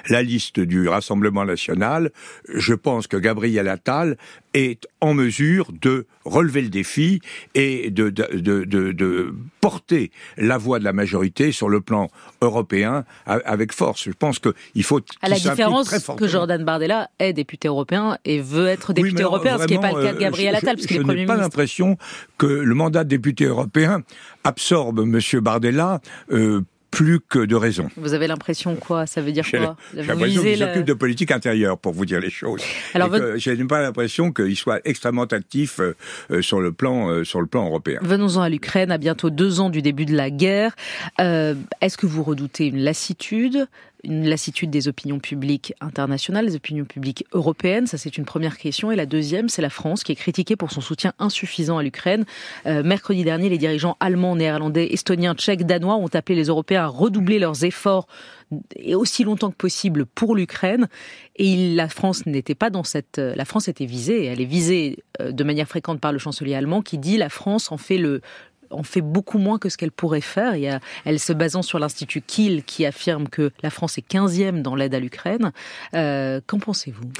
la 0.09 0.23
liste 0.23 0.59
du 0.59 0.87
Rassemblement 0.87 1.45
national, 1.45 2.11
je 2.53 2.73
pense 2.73 3.07
que 3.07 3.17
Gabriel 3.17 3.67
Attal 3.67 4.17
est 4.53 4.87
en 4.99 5.13
mesure 5.13 5.71
de 5.81 6.05
relever 6.25 6.61
le 6.61 6.69
défi 6.69 7.21
et 7.55 7.89
de, 7.89 8.09
de, 8.09 8.27
de, 8.33 8.91
de, 8.91 9.33
porter 9.61 10.11
la 10.37 10.57
voix 10.57 10.79
de 10.79 10.83
la 10.83 10.93
majorité 10.93 11.51
sur 11.51 11.69
le 11.69 11.81
plan 11.81 12.09
européen 12.41 13.05
avec 13.25 13.73
force. 13.73 14.03
Je 14.05 14.11
pense 14.11 14.39
qu'il 14.39 14.83
faut. 14.83 14.99
À 15.21 15.29
la 15.29 15.37
différence 15.37 15.89
que 16.17 16.27
Jordan 16.27 16.63
Bardella 16.63 17.09
est 17.19 17.33
député 17.33 17.67
européen 17.67 18.17
et 18.25 18.41
veut 18.41 18.67
être 18.67 18.93
député 18.93 19.23
européen, 19.23 19.57
ce 19.59 19.65
qui 19.65 19.73
n'est 19.73 19.79
pas 19.79 19.93
le 19.93 20.03
cas 20.03 20.13
de 20.13 20.19
Gabriel 20.19 20.55
Attal, 20.55 20.75
parce 20.75 20.87
qu'il 20.87 20.97
est 20.97 20.99
Premier 20.99 21.25
ministre. 21.25 21.33
Je 21.33 21.35
n'ai 21.35 21.37
pas 21.37 21.43
l'impression 21.43 21.97
que 22.37 22.47
le 22.47 22.75
mandat 22.75 23.03
de 23.03 23.09
député 23.09 23.45
européen 23.45 24.03
absorbe 24.43 24.99
M. 25.01 25.19
Bardella 25.41 26.01
euh, 26.31 26.61
plus 26.91 27.19
que 27.21 27.39
de 27.39 27.55
raison. 27.55 27.87
Vous 27.95 28.13
avez 28.13 28.27
l'impression 28.27 28.75
quoi? 28.75 29.07
Ça 29.07 29.21
veut 29.21 29.31
dire 29.31 29.49
quoi? 29.49 29.77
J'ai 29.95 30.03
l'impression 30.03 30.43
qu'il 30.43 30.57
s'occupe 30.57 30.85
de 30.85 30.93
politique 30.93 31.31
intérieure, 31.31 31.77
pour 31.77 31.93
vous 31.93 32.05
dire 32.05 32.19
les 32.19 32.29
choses. 32.29 32.61
Alors 32.93 33.09
votre... 33.09 33.37
J'ai 33.37 33.55
pas 33.63 33.81
l'impression 33.81 34.31
qu'il 34.31 34.57
soit 34.57 34.81
extrêmement 34.83 35.23
actif 35.23 35.79
euh, 35.79 35.95
euh, 36.31 36.41
sur 36.41 36.59
le 36.59 36.71
plan 36.73 37.09
euh, 37.09 37.23
sur 37.23 37.39
le 37.39 37.47
plan 37.47 37.65
européen. 37.65 37.99
Venons-en 38.01 38.41
à 38.41 38.49
l'Ukraine, 38.49 38.91
à 38.91 38.97
bientôt 38.97 39.29
deux 39.29 39.61
ans 39.61 39.69
du 39.69 39.81
début 39.81 40.05
de 40.05 40.15
la 40.15 40.29
guerre. 40.29 40.75
Euh, 41.19 41.55
Est-ce 41.79 41.97
que 41.97 42.05
vous 42.05 42.23
redoutez 42.23 42.67
une 42.67 42.79
lassitude? 42.79 43.67
Une 44.03 44.27
lassitude 44.27 44.69
des 44.69 44.87
opinions 44.87 45.19
publiques 45.19 45.73
internationales, 45.81 46.45
des 46.45 46.55
opinions 46.55 46.85
publiques 46.85 47.25
européennes 47.33 47.87
Ça, 47.87 47.97
c'est 47.97 48.17
une 48.17 48.25
première 48.25 48.57
question. 48.57 48.91
Et 48.91 48.95
la 48.95 49.05
deuxième, 49.05 49.49
c'est 49.49 49.61
la 49.61 49.69
France 49.69 50.03
qui 50.03 50.11
est 50.11 50.15
critiquée 50.15 50.55
pour 50.55 50.71
son 50.71 50.81
soutien 50.81 51.13
insuffisant 51.19 51.77
à 51.77 51.83
l'Ukraine. 51.83 52.25
Euh, 52.65 52.83
mercredi 52.83 53.23
dernier, 53.23 53.49
les 53.49 53.57
dirigeants 53.57 53.97
allemands, 53.99 54.35
néerlandais, 54.35 54.93
estoniens, 54.93 55.35
tchèques, 55.35 55.65
danois 55.65 55.95
ont 55.95 56.09
appelé 56.13 56.35
les 56.35 56.45
Européens 56.45 56.83
à 56.83 56.87
redoubler 56.87 57.39
leurs 57.39 57.63
efforts 57.63 58.07
et 58.75 58.95
aussi 58.95 59.23
longtemps 59.23 59.49
que 59.49 59.55
possible 59.55 60.05
pour 60.05 60.35
l'Ukraine. 60.35 60.87
Et 61.37 61.73
la 61.73 61.87
France 61.87 62.25
n'était 62.25 62.55
pas 62.55 62.69
dans 62.69 62.83
cette. 62.83 63.17
La 63.17 63.45
France 63.45 63.67
était 63.67 63.85
visée. 63.85 64.25
Elle 64.25 64.41
est 64.41 64.45
visée 64.45 64.97
euh, 65.21 65.31
de 65.31 65.43
manière 65.43 65.67
fréquente 65.67 65.99
par 65.99 66.11
le 66.11 66.19
chancelier 66.19 66.55
allemand 66.55 66.81
qui 66.81 66.97
dit 66.97 67.17
la 67.17 67.29
France 67.29 67.71
en 67.71 67.77
fait 67.77 67.97
le, 67.97 68.21
en 68.71 68.83
fait 68.83 69.01
beaucoup 69.01 69.37
moins 69.37 69.59
que 69.59 69.69
ce 69.69 69.77
qu'elle 69.77 69.91
pourrait 69.91 70.21
faire. 70.21 70.55
Il 70.55 70.63
y 70.63 70.67
a, 70.67 70.79
elle 71.05 71.19
se 71.19 71.33
basant 71.33 71.61
sur 71.61 71.79
l'Institut 71.79 72.21
Kiel 72.21 72.63
qui 72.63 72.85
affirme 72.85 73.27
que 73.27 73.51
la 73.63 73.69
France 73.69 73.97
est 73.97 74.09
15e 74.09 74.61
dans 74.61 74.75
l'aide 74.75 74.95
à 74.95 74.99
l'Ukraine. 74.99 75.51
Euh, 75.93 76.41
qu'en 76.45 76.59
pensez-vous? 76.59 77.11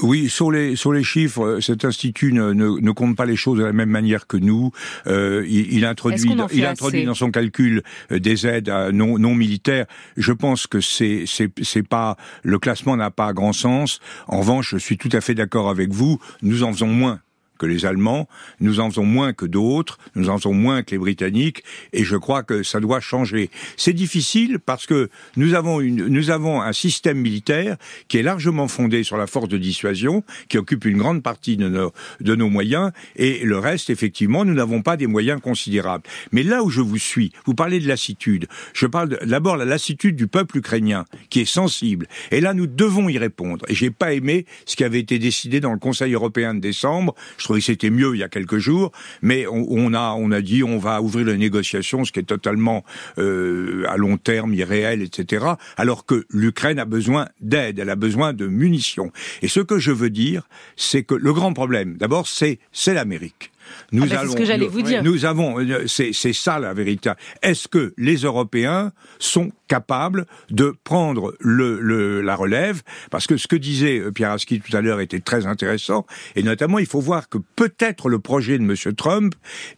Oui, 0.00 0.28
sur 0.28 0.52
les 0.52 0.76
sur 0.76 0.92
les 0.92 1.02
chiffres, 1.02 1.58
cet 1.60 1.84
institut 1.84 2.32
ne, 2.32 2.52
ne, 2.52 2.80
ne, 2.80 2.90
compte 2.92 3.16
pas 3.16 3.26
les 3.26 3.34
choses 3.34 3.58
de 3.58 3.64
la 3.64 3.72
même 3.72 3.90
manière 3.90 4.28
que 4.28 4.36
nous. 4.36 4.70
Euh, 5.08 5.44
il, 5.48 5.72
il, 5.72 5.84
introduit 5.84 6.30
il 6.52 6.64
introduit 6.64 7.04
dans 7.04 7.14
son 7.14 7.32
calcul 7.32 7.82
euh, 8.12 8.20
des 8.20 8.46
aides 8.46 8.70
non 8.92 9.18
non 9.18 9.34
militaires. 9.34 9.86
Je 10.16 10.32
pense 10.32 10.68
que 10.68 10.80
c'est 10.80 11.24
c'est 11.26 11.50
c'est 11.62 11.82
pas 11.82 12.16
le 12.44 12.60
classement 12.60 12.96
n'a 12.96 13.10
pas 13.10 13.32
grand 13.32 13.52
sens. 13.52 13.98
En 14.28 14.38
revanche, 14.38 14.70
je 14.70 14.78
suis 14.78 14.98
tout 14.98 15.10
à 15.12 15.20
fait 15.20 15.34
d'accord 15.34 15.68
avec 15.68 15.90
vous. 15.90 16.20
Nous 16.42 16.62
en 16.62 16.72
faisons 16.72 16.86
moins 16.86 17.20
que 17.58 17.66
les 17.66 17.84
Allemands, 17.84 18.28
nous 18.60 18.80
en 18.80 18.90
faisons 18.90 19.04
moins 19.04 19.32
que 19.32 19.46
d'autres, 19.46 19.98
nous 20.14 20.28
en 20.30 20.38
faisons 20.38 20.54
moins 20.54 20.82
que 20.82 20.92
les 20.92 20.98
Britanniques, 20.98 21.62
et 21.92 22.04
je 22.04 22.16
crois 22.16 22.42
que 22.42 22.62
ça 22.62 22.80
doit 22.80 23.00
changer. 23.00 23.50
C'est 23.76 23.92
difficile 23.92 24.58
parce 24.58 24.86
que 24.86 25.10
nous 25.36 25.54
avons, 25.54 25.80
une, 25.80 26.06
nous 26.06 26.30
avons 26.30 26.62
un 26.62 26.72
système 26.72 27.18
militaire 27.18 27.76
qui 28.08 28.18
est 28.18 28.22
largement 28.22 28.68
fondé 28.68 29.02
sur 29.02 29.16
la 29.16 29.26
force 29.26 29.48
de 29.48 29.58
dissuasion, 29.58 30.24
qui 30.48 30.58
occupe 30.58 30.84
une 30.84 30.98
grande 30.98 31.22
partie 31.22 31.56
de 31.56 31.68
nos, 31.68 31.92
de 32.20 32.34
nos 32.34 32.48
moyens, 32.48 32.92
et 33.16 33.44
le 33.44 33.58
reste, 33.58 33.90
effectivement, 33.90 34.44
nous 34.44 34.54
n'avons 34.54 34.82
pas 34.82 34.96
des 34.96 35.06
moyens 35.06 35.40
considérables. 35.40 36.04
Mais 36.32 36.42
là 36.42 36.62
où 36.62 36.70
je 36.70 36.80
vous 36.80 36.98
suis, 36.98 37.32
vous 37.44 37.54
parlez 37.54 37.80
de 37.80 37.88
lassitude. 37.88 38.46
Je 38.72 38.86
parle 38.86 39.18
d'abord 39.24 39.56
la 39.56 39.64
lassitude 39.64 40.16
du 40.16 40.26
peuple 40.26 40.58
ukrainien, 40.58 41.04
qui 41.30 41.40
est 41.40 41.44
sensible. 41.44 42.06
Et 42.30 42.40
là, 42.40 42.54
nous 42.54 42.66
devons 42.66 43.08
y 43.08 43.18
répondre. 43.18 43.64
Et 43.68 43.74
j'ai 43.74 43.90
pas 43.90 44.12
aimé 44.12 44.46
ce 44.66 44.76
qui 44.76 44.84
avait 44.84 45.00
été 45.00 45.18
décidé 45.18 45.60
dans 45.60 45.72
le 45.72 45.78
Conseil 45.78 46.12
européen 46.12 46.54
de 46.54 46.60
décembre. 46.60 47.14
Trouvais 47.48 47.60
que 47.60 47.66
c'était 47.66 47.90
mieux 47.90 48.14
il 48.14 48.18
y 48.18 48.22
a 48.22 48.28
quelques 48.28 48.58
jours, 48.58 48.92
mais 49.22 49.46
on, 49.46 49.66
on, 49.70 49.94
a 49.94 50.14
on 50.16 50.30
a 50.30 50.40
dit 50.42 50.62
on 50.62 50.78
va 50.78 51.00
ouvrir 51.00 51.26
les 51.26 51.38
négociations, 51.38 52.04
ce 52.04 52.12
qui 52.12 52.20
est 52.20 52.24
totalement 52.24 52.84
euh, 53.16 53.84
à 53.88 53.96
long 53.96 54.18
terme 54.18 54.52
irréel, 54.52 55.00
etc. 55.02 55.46
Alors 55.76 56.04
que 56.04 56.26
l'Ukraine 56.30 56.78
a 56.78 56.84
besoin 56.84 57.28
d'aide, 57.40 57.78
elle 57.78 57.90
a 57.90 57.96
besoin 57.96 58.34
de 58.34 58.46
munitions. 58.46 59.12
Et 59.40 59.48
ce 59.48 59.60
que 59.60 59.78
je 59.78 59.92
veux 59.92 60.10
dire, 60.10 60.42
c'est 60.76 61.04
que 61.04 61.14
le 61.14 61.32
grand 61.32 61.54
problème, 61.54 61.96
d'abord, 61.96 62.26
c'est 62.26 62.58
c'est 62.70 62.92
l'Amérique. 62.92 63.50
Nous 63.92 64.02
ah 64.04 64.06
ben 64.06 64.16
allons, 64.18 64.32
ce 64.32 64.36
que 64.36 64.44
j'allais 64.44 64.66
vous 64.66 64.82
dire. 64.82 65.02
Nous 65.02 65.24
avons, 65.24 65.60
euh, 65.60 65.86
c'est 65.86 66.32
ça 66.32 66.58
la 66.58 66.74
vérité. 66.74 67.12
Est-ce 67.42 67.68
que 67.68 67.94
les 67.96 68.16
Européens 68.16 68.92
sont 69.18 69.50
capables 69.66 70.26
de 70.50 70.74
prendre 70.84 71.34
le, 71.40 71.80
le, 71.80 72.20
la 72.20 72.36
relève? 72.36 72.82
Parce 73.10 73.26
que 73.26 73.36
ce 73.36 73.46
que 73.48 73.56
disait 73.56 73.98
euh, 73.98 74.12
Pierre 74.12 74.32
Aski 74.32 74.60
tout 74.60 74.76
à 74.76 74.80
l'heure 74.80 75.00
était 75.00 75.20
très 75.20 75.46
intéressant, 75.46 76.06
et 76.36 76.42
notamment 76.42 76.78
il 76.78 76.86
faut 76.86 77.00
voir 77.00 77.28
que 77.28 77.38
peut-être 77.56 78.08
le 78.08 78.18
projet 78.18 78.58
de 78.58 78.64
M. 78.64 78.94
Trump 78.94 79.34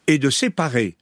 est 0.07 0.19
de 0.19 0.31
séparer 0.31 0.97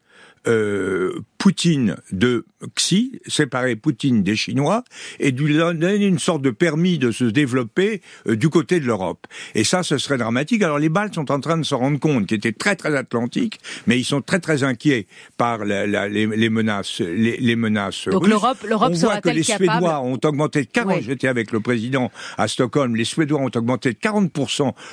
euh, 0.46 1.20
Poutine 1.38 1.96
de 2.10 2.44
Xi, 2.74 3.20
séparer 3.26 3.76
Poutine 3.76 4.24
des 4.24 4.34
Chinois, 4.34 4.82
et 5.20 5.30
lui 5.30 5.56
donner 5.56 5.94
une 5.94 6.18
sorte 6.18 6.42
de 6.42 6.50
permis 6.50 6.98
de 6.98 7.12
se 7.12 7.24
développer 7.24 8.02
euh, 8.26 8.36
du 8.36 8.48
côté 8.48 8.80
de 8.80 8.86
l'Europe. 8.86 9.26
Et 9.54 9.62
ça, 9.62 9.84
ce 9.84 9.98
serait 9.98 10.18
dramatique. 10.18 10.62
Alors 10.62 10.78
les 10.80 10.88
Baltes 10.88 11.14
sont 11.14 11.30
en 11.30 11.38
train 11.38 11.56
de 11.56 11.62
se 11.62 11.76
rendre 11.76 12.00
compte 12.00 12.26
qu'ils 12.26 12.38
étaient 12.38 12.52
très 12.52 12.74
très 12.74 12.96
atlantiques, 12.96 13.60
mais 13.86 13.98
ils 13.98 14.04
sont 14.04 14.20
très 14.20 14.40
très 14.40 14.64
inquiets 14.64 15.06
par 15.36 15.64
la, 15.64 15.86
la, 15.86 16.08
les, 16.08 16.26
les, 16.26 16.48
menaces, 16.48 17.00
les, 17.00 17.36
les 17.36 17.56
menaces. 17.56 18.08
Donc 18.08 18.26
l'Europe, 18.26 18.58
l'Europe 18.66 18.92
On 18.94 18.98
voit 18.98 19.20
que 19.20 19.28
les 19.28 19.44
Suédois 19.44 20.00
ont 20.00 20.18
augmenté 20.24 20.62
de 20.62 20.68
40. 20.70 20.96
Oui. 20.96 21.02
J'étais 21.04 21.28
avec 21.28 21.52
le 21.52 21.60
président 21.60 22.10
à 22.36 22.48
Stockholm. 22.48 22.96
Les 22.96 23.04
Suédois 23.04 23.40
ont 23.40 23.50
augmenté 23.54 23.92
de 23.92 23.98
40 23.98 24.32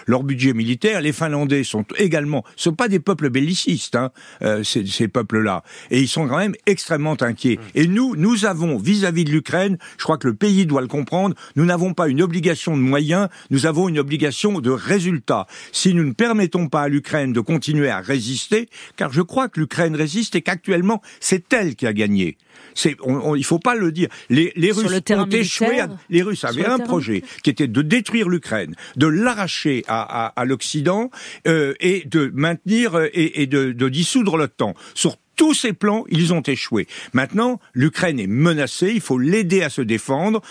leur 0.05 0.23
budget 0.23 0.53
militaire. 0.53 1.01
Les 1.01 1.13
Finlandais 1.13 1.63
sont 1.63 1.85
également, 1.97 2.43
ce 2.55 2.65
sont 2.65 2.75
pas 2.75 2.87
des 2.87 2.99
peuples 2.99 3.29
bellicistes, 3.29 3.95
hein, 3.95 4.11
euh, 4.43 4.63
ces, 4.63 4.85
ces 4.85 5.07
peuples-là, 5.07 5.63
et 5.89 6.01
ils 6.01 6.07
sont 6.07 6.25
quand 6.35 6.41
même 6.41 6.55
extrêmement 6.65 7.15
inquiets. 7.21 7.59
Et 7.75 7.87
nous, 7.87 8.17
nous 8.17 8.43
avons, 8.43 8.77
vis-à-vis 8.77 9.23
-vis 9.23 9.27
de 9.27 9.31
l'Ukraine, 9.31 9.77
je 9.97 10.03
crois 10.03 10.17
que 10.17 10.27
le 10.27 10.35
pays 10.35 10.65
doit 10.65 10.81
le 10.81 10.87
comprendre, 10.87 11.33
nous 11.55 11.63
n'avons 11.63 11.93
pas 11.93 12.09
une 12.09 12.21
obligation 12.21 12.75
de 12.75 12.81
moyens, 12.81 13.29
nous 13.51 13.65
avons 13.65 13.87
une 13.87 13.99
obligation 13.99 14.59
de 14.59 14.69
résultats. 14.69 15.47
Si 15.71 15.93
nous 15.93 16.03
ne 16.03 16.11
permettons 16.11 16.67
pas 16.67 16.81
à 16.81 16.89
l'Ukraine 16.89 17.31
de 17.31 17.39
continuer 17.39 17.89
à 17.89 18.01
résister, 18.01 18.67
car 18.97 19.13
je 19.13 19.21
crois 19.21 19.47
que 19.47 19.61
l'Ukraine 19.61 19.95
résiste 19.95 20.35
et 20.35 20.41
qu'actuellement, 20.41 21.01
c'est 21.21 21.53
elle 21.53 21.75
qui 21.77 21.87
a 21.87 21.93
gagné. 21.93 22.37
C'est, 22.73 22.95
on, 23.01 23.31
on, 23.31 23.35
il 23.35 23.45
faut 23.45 23.59
pas 23.59 23.75
le 23.75 23.91
dire. 23.91 24.09
Les, 24.29 24.51
les 24.55 24.71
Russes 24.71 24.91
ont 25.11 25.29
échoué. 25.29 25.79
À, 25.79 25.87
les 26.09 26.21
Russes 26.21 26.43
avaient 26.43 26.65
un 26.65 26.79
projet 26.79 27.23
qui 27.43 27.49
était 27.49 27.67
de 27.67 27.81
détruire 27.81 28.27
l'Ukraine, 28.27 28.75
de 28.97 29.07
l'arracher 29.07 29.83
à, 29.87 30.01
à, 30.01 30.41
à 30.41 30.45
l'Occident 30.45 31.11
euh, 31.47 31.73
et 31.79 32.03
de 32.05 32.31
maintenir 32.33 32.95
euh, 32.95 33.07
et, 33.13 33.41
et 33.41 33.47
de, 33.47 33.71
de 33.71 33.89
dissoudre 33.89 34.37
l'OTAN. 34.37 34.73
Sur 34.93 35.17
tous 35.35 35.53
ces 35.53 35.73
plans, 35.73 36.05
ils 36.09 36.33
ont 36.33 36.41
échoué. 36.41 36.87
Maintenant, 37.13 37.59
l'Ukraine 37.73 38.19
est 38.19 38.27
menacée, 38.27 38.91
il 38.93 39.01
faut 39.01 39.17
l'aider 39.17 39.61
à 39.61 39.69
se 39.69 39.81
défendre 39.81 40.41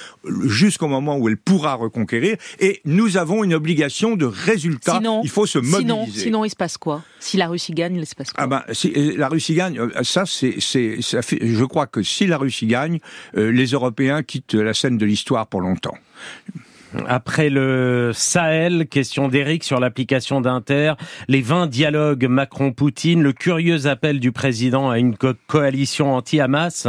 jusqu'au 0.45 0.89
moment 0.89 1.17
où 1.17 1.29
elle 1.29 1.37
pourra 1.37 1.75
reconquérir, 1.75 2.37
et 2.61 2.81
nous 2.85 3.17
avons 3.17 3.45
une 3.45 3.55
obligation 3.55 4.17
de 4.17 4.25
résultat. 4.25 4.97
Sinon, 4.97 5.21
il 5.25 5.31
faut 5.31 5.47
se 5.47 5.59
mobiliser. 5.59 5.81
Sinon, 5.81 6.07
sinon, 6.07 6.45
il 6.45 6.51
se 6.51 6.57
passe 6.57 6.77
quoi? 6.79 7.03
Si 7.21 7.37
la 7.37 7.49
Russie 7.49 7.73
gagne, 7.73 7.97
il 7.97 8.07
se 8.07 8.15
passe 8.15 8.33
quoi? 8.33 8.45
Ah 8.45 8.47
ben, 8.47 8.63
si 8.73 8.93
euh, 8.97 9.15
la 9.17 9.29
Russie 9.29 9.55
gagne, 9.55 9.79
euh, 9.79 10.03
ça, 10.03 10.25
c'est, 10.27 10.57
c'est, 10.61 11.01
ça 11.01 11.23
fait, 11.23 11.39
je 11.41 11.65
crois 11.65 11.87
que 11.87 12.03
si 12.03 12.27
la 12.27 12.39
Russie 12.39 12.67
gagne, 12.67 12.99
euh, 13.37 13.51
les 13.51 13.67
Européens 13.67 14.23
quittent 14.23 14.55
la 14.55 14.75
scène 14.75 14.99
de 14.99 15.07
l'histoire 15.07 15.47
pour 15.47 15.61
longtemps. 15.61 15.97
Après 17.07 17.51
le 17.51 18.13
Sahel, 18.15 18.87
question 18.87 19.29
d'Éric 19.29 19.65
sur 19.65 19.81
l'application 19.81 20.41
d'Inter, 20.41 20.95
les 21.29 21.43
20 21.43 21.67
dialogues 21.67 22.27
Macron-Poutine, 22.27 23.23
le 23.23 23.33
curieux 23.33 23.87
appel 23.87 24.21
du 24.21 24.33
président 24.33 24.91
à 24.91 24.99
une 24.99 25.17
coalition 25.47 26.15
anti-Hamas. 26.15 26.87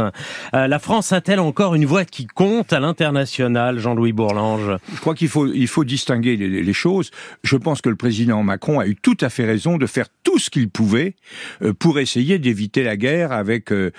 Euh, 0.54 0.66
la 0.66 0.78
France 0.78 1.12
a-t-elle 1.12 1.40
encore 1.40 1.74
une 1.74 1.86
voix 1.86 2.04
qui 2.04 2.26
compte 2.26 2.72
à 2.72 2.80
l'international, 2.80 3.78
Jean-Louis 3.78 4.12
Bourlange? 4.12 4.76
Je 4.94 5.00
crois 5.00 5.14
qu'il 5.14 5.28
faut, 5.28 5.46
il 5.46 5.68
faut 5.68 5.84
distinguer 5.84 6.36
les, 6.36 6.62
les, 6.62 6.72
choses. 6.72 7.10
Je 7.42 7.56
pense 7.56 7.80
que 7.80 7.88
le 7.88 7.96
président 7.96 8.42
Macron 8.42 8.80
a 8.80 8.86
eu 8.86 8.96
tout 8.96 9.16
à 9.20 9.28
fait 9.28 9.44
raison 9.44 9.76
de 9.76 9.86
faire 9.86 10.06
tout 10.22 10.38
ce 10.38 10.50
qu'il 10.50 10.68
pouvait 10.68 11.14
euh, 11.62 11.72
pour 11.72 11.98
essayer 11.98 12.38
d'éviter 12.38 12.82
la 12.82 12.96
guerre 12.96 13.32
avec 13.32 13.72
euh, 13.72 13.90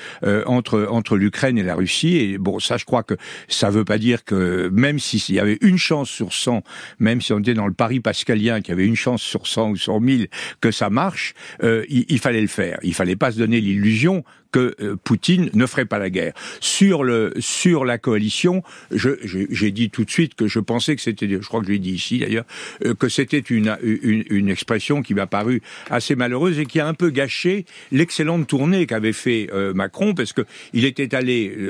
entre 0.46 0.88
entre 0.89 1.17
l'Ukraine 1.17 1.58
et 1.58 1.63
la 1.63 1.76
Russie. 1.76 2.17
Et 2.17 2.38
bon, 2.38 2.60
ça, 2.60 2.78
je 2.78 2.86
crois 2.86 3.04
que 3.04 3.15
ça 3.48 3.70
veut 3.70 3.86
pas 3.86 3.98
dire 3.98 4.24
que 4.24 4.70
même 4.72 5.00
s'il 5.00 5.36
y 5.36 5.39
avait 5.39 5.58
une 5.62 5.78
chance 5.78 5.97
sur 6.06 6.34
100, 6.34 6.64
même 7.00 7.22
si 7.22 7.34
on 7.34 7.40
était 7.40 7.54
dans 7.54 7.68
le 7.68 7.74
pari 7.74 8.00
pascalien, 8.00 8.62
qu'il 8.62 8.70
y 8.70 8.74
avait 8.74 8.86
une 8.86 8.96
chance 8.96 9.22
sur 9.22 9.48
100 9.48 9.72
ou 9.72 9.76
sur 9.76 10.00
1000 10.00 10.28
que 10.62 10.72
ça 10.72 10.90
marche, 10.90 11.34
euh, 11.64 11.86
il, 11.90 12.06
il, 12.10 12.20
fallait 12.20 12.42
le 12.42 12.48
faire. 12.48 12.80
Il 12.84 12.94
fallait 12.94 13.16
pas 13.16 13.32
se 13.32 13.38
donner 13.38 13.62
l'illusion 13.62 14.24
que 14.52 14.76
euh, 14.82 14.96
Poutine 15.04 15.50
ne 15.54 15.66
ferait 15.66 15.86
pas 15.86 16.00
la 16.00 16.10
guerre. 16.10 16.34
Sur 16.60 17.04
le 17.04 17.34
sur 17.40 17.86
la 17.86 17.98
coalition, 17.98 18.64
j'ai 18.92 19.72
dit 19.72 19.90
tout 19.90 20.06
de 20.06 20.10
suite 20.10 20.36
que 20.36 20.48
je 20.48 20.60
pensais 20.60 20.96
que 20.96 21.02
c'était, 21.02 21.28
je 21.30 21.48
crois 21.48 21.60
que 21.62 21.68
je 21.68 21.72
l'ai 21.72 21.80
dit 21.80 21.92
ici 21.94 22.20
d'ailleurs, 22.20 22.46
euh, 22.86 22.94
que 22.94 23.10
c'était 23.10 23.40
une, 23.40 23.78
une, 23.82 24.24
une 24.30 24.50
expression 24.50 25.02
qui 25.02 25.14
m'a 25.14 25.28
paru 25.28 25.62
assez 25.90 26.16
malheureuse 26.16 26.60
et 26.60 26.66
qui 26.66 26.80
a 26.80 26.88
un 26.88 26.94
peu 26.94 27.10
gâché 27.10 27.66
l'excellente 27.92 28.48
tournée 28.48 28.86
qu'avait 28.86 29.14
fait 29.14 29.50
euh, 29.54 29.74
Macron 29.74 30.14
parce 30.14 30.34
que 30.34 30.42
il 30.74 30.86
était 30.86 31.16
allé 31.16 31.70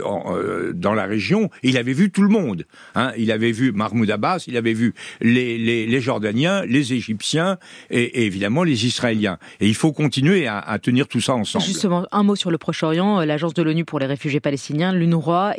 dans 0.73 0.93
la 0.93 1.05
région, 1.05 1.49
il 1.63 1.77
avait 1.77 1.93
vu 1.93 2.11
tout 2.11 2.21
le 2.21 2.29
monde. 2.29 2.65
Hein, 2.95 3.11
il 3.17 3.31
avait 3.31 3.51
vu 3.51 3.71
Mahmoud 3.71 4.09
Abbas, 4.09 4.43
il 4.47 4.57
avait 4.57 4.73
vu 4.73 4.93
les, 5.21 5.57
les, 5.57 5.85
les 5.85 6.01
Jordaniens, 6.01 6.65
les 6.65 6.93
Égyptiens 6.93 7.57
et, 7.89 8.01
et, 8.01 8.25
évidemment 8.25 8.63
les 8.63 8.85
Israéliens. 8.85 9.37
Et 9.59 9.67
il 9.67 9.75
faut 9.75 9.91
continuer 9.91 10.47
à, 10.47 10.59
à 10.59 10.79
tenir 10.79 11.07
tout 11.07 11.21
ça 11.21 11.33
ensemble. 11.33 11.65
Justement, 11.65 12.05
un 12.11 12.23
mot 12.23 12.35
sur 12.35 12.51
le 12.51 12.57
Proche-Orient, 12.67 13.21
euh, 13.21 13.25
l'agence 13.25 13.53
de 13.53 13.63
l'ONU 13.63 13.85
pour 13.85 13.97
les 13.97 14.07
réfugiés 14.07 14.41
palestiniens, 14.41 14.91
l'UNRWA, 14.91 15.53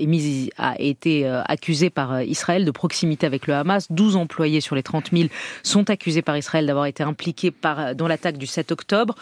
a 0.59 0.75
été 0.79 1.27
euh, 1.27 1.41
accusée 1.47 1.89
par 1.89 2.13
euh, 2.13 2.23
Israël 2.23 2.67
de 2.67 2.71
proximité 2.71 3.25
avec 3.25 3.47
le 3.47 3.55
Hamas. 3.55 3.87
12 3.89 4.17
employés 4.17 4.61
sur 4.61 4.77
les 4.77 4.83
30 4.83 5.13
000 5.15 5.31
sont 5.63 5.89
accusés 5.89 6.21
par 6.21 6.37
Israël 6.37 6.67
d'avoir 6.67 6.85
été 6.85 7.03
impliqués 7.03 7.51
dans 7.97 8.09
l'attaque 8.09 8.37
du 8.37 8.47
7 8.47 8.73
octobre. 8.73 9.15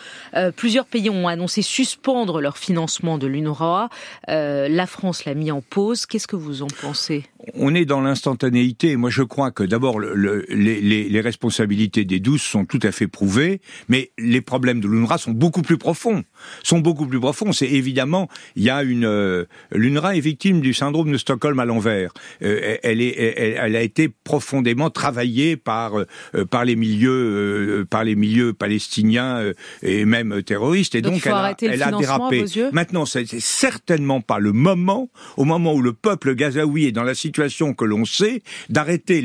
plusieurs 0.56 0.86
pays 0.86 1.10
ont 1.10 1.28
annoncé 1.28 1.62
suspendre 1.62 2.40
leur 2.40 2.58
financement 2.58 3.18
de 3.18 3.28
l'UNRWA. 3.28 3.88
la 4.26 4.86
France 4.86 5.24
l'a 5.24 5.34
mis 5.34 5.52
en 5.52 5.60
pause. 5.60 6.06
Qu'est-ce 6.06 6.26
que 6.26 6.36
vous 6.36 6.62
en 6.62 6.68
pensez? 6.80 7.24
On 7.54 7.74
est 7.74 7.84
dans 7.84 8.00
l'instantanéité. 8.00 8.96
Moi, 8.96 9.10
je 9.10 9.22
crois 9.22 9.50
que 9.50 9.62
d'abord, 9.62 10.00
le, 10.00 10.44
les, 10.48 10.80
les, 10.80 11.08
les, 11.08 11.20
responsabilités 11.20 12.04
des 12.04 12.18
12 12.18 12.40
sont 12.40 12.64
tout 12.64 12.80
à 12.82 12.90
fait 12.90 13.06
prouvées, 13.06 13.60
mais 13.88 14.10
les 14.18 14.40
problèmes 14.40 14.80
de 14.80 14.88
l'UNRWA 14.88 15.18
sont 15.18 15.30
beaucoup 15.30 15.62
plus 15.62 15.78
profonds. 15.78 16.24
Sont 16.64 16.80
beaucoup 16.80 17.06
plus 17.06 17.20
profonds. 17.20 17.52
C'est 17.52 17.68
évidemment, 17.68 18.28
il 18.56 18.64
y 18.64 18.70
a 18.70 18.82
une 18.82 19.04
euh, 19.04 19.44
l'UNRWA 19.70 20.16
est 20.16 20.20
victime 20.20 20.60
du 20.60 20.74
syndrome 20.74 21.12
de 21.12 21.18
Stockholm 21.18 21.58
à 21.60 21.64
l'envers. 21.64 22.12
Euh, 22.42 22.76
elle 22.82 23.00
est, 23.00 23.16
elle, 23.16 23.56
elle, 23.58 23.76
a 23.76 23.82
été 23.82 24.08
profondément 24.08 24.90
travaillée 24.90 25.56
par 25.56 25.98
euh, 25.98 26.44
par 26.50 26.64
les 26.64 26.74
milieux 26.74 27.80
euh, 27.80 27.84
par 27.84 28.02
les 28.02 28.16
milieux 28.16 28.54
palestiniens 28.54 29.52
et 29.82 30.04
même 30.04 30.42
terroristes. 30.42 30.94
Et 30.94 31.02
donc, 31.02 31.14
donc 31.14 31.26
elle, 31.26 31.32
a, 31.32 31.54
elle 31.62 31.82
a 31.82 31.92
dérapé. 31.92 32.44
Maintenant, 32.72 33.06
c'est 33.06 33.26
certainement 33.40 34.20
pas 34.20 34.38
le 34.40 34.52
moment, 34.52 35.08
au 35.36 35.44
moment 35.44 35.74
où 35.74 35.82
le 35.82 35.92
peuple 35.92 36.34
gazaoui 36.34 36.86
est 36.86 36.92
dans 36.92 37.04
la 37.04 37.14
situation 37.14 37.35
que 37.76 37.84
l'on 37.84 38.04
sait, 38.04 38.42
d'arrêter, 38.68 39.24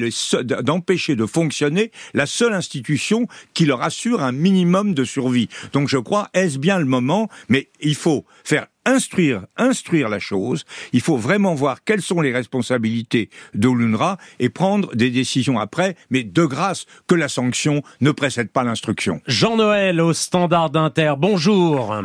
d'empêcher 0.62 1.16
de 1.16 1.26
fonctionner 1.26 1.92
la 2.14 2.26
seule 2.26 2.54
institution 2.54 3.28
qui 3.54 3.66
leur 3.66 3.82
assure 3.82 4.22
un 4.22 4.32
minimum 4.32 4.94
de 4.94 5.04
survie. 5.04 5.50
Donc 5.74 5.88
je 5.88 5.98
crois, 5.98 6.30
est-ce 6.34 6.60
bien 6.60 6.80
le 6.80 6.86
moment? 6.86 7.30
Mais 7.50 7.70
il 7.80 7.96
faut 7.96 8.26
faire 8.44 8.68
instruire, 8.86 9.46
instruire 9.58 10.10
la 10.10 10.20
chose. 10.20 10.66
Il 10.92 11.02
faut 11.02 11.18
vraiment 11.18 11.54
voir 11.54 11.84
quelles 11.84 12.02
sont 12.02 12.22
les 12.22 12.34
responsabilités 12.34 13.30
de 13.54 13.70
l'UNRWA 13.70 14.18
et 14.40 14.50
prendre 14.50 14.94
des 14.96 15.10
décisions 15.10 15.60
après, 15.60 15.96
mais 16.10 16.24
de 16.24 16.46
grâce 16.46 16.86
que 17.08 17.16
la 17.16 17.30
sanction 17.30 17.84
ne 18.02 18.12
précède 18.12 18.50
pas 18.50 18.64
l'instruction. 18.64 19.22
Jean-Noël 19.28 20.02
au 20.02 20.14
standard 20.14 20.70
d'Inter, 20.70 21.14
bonjour. 21.18 21.96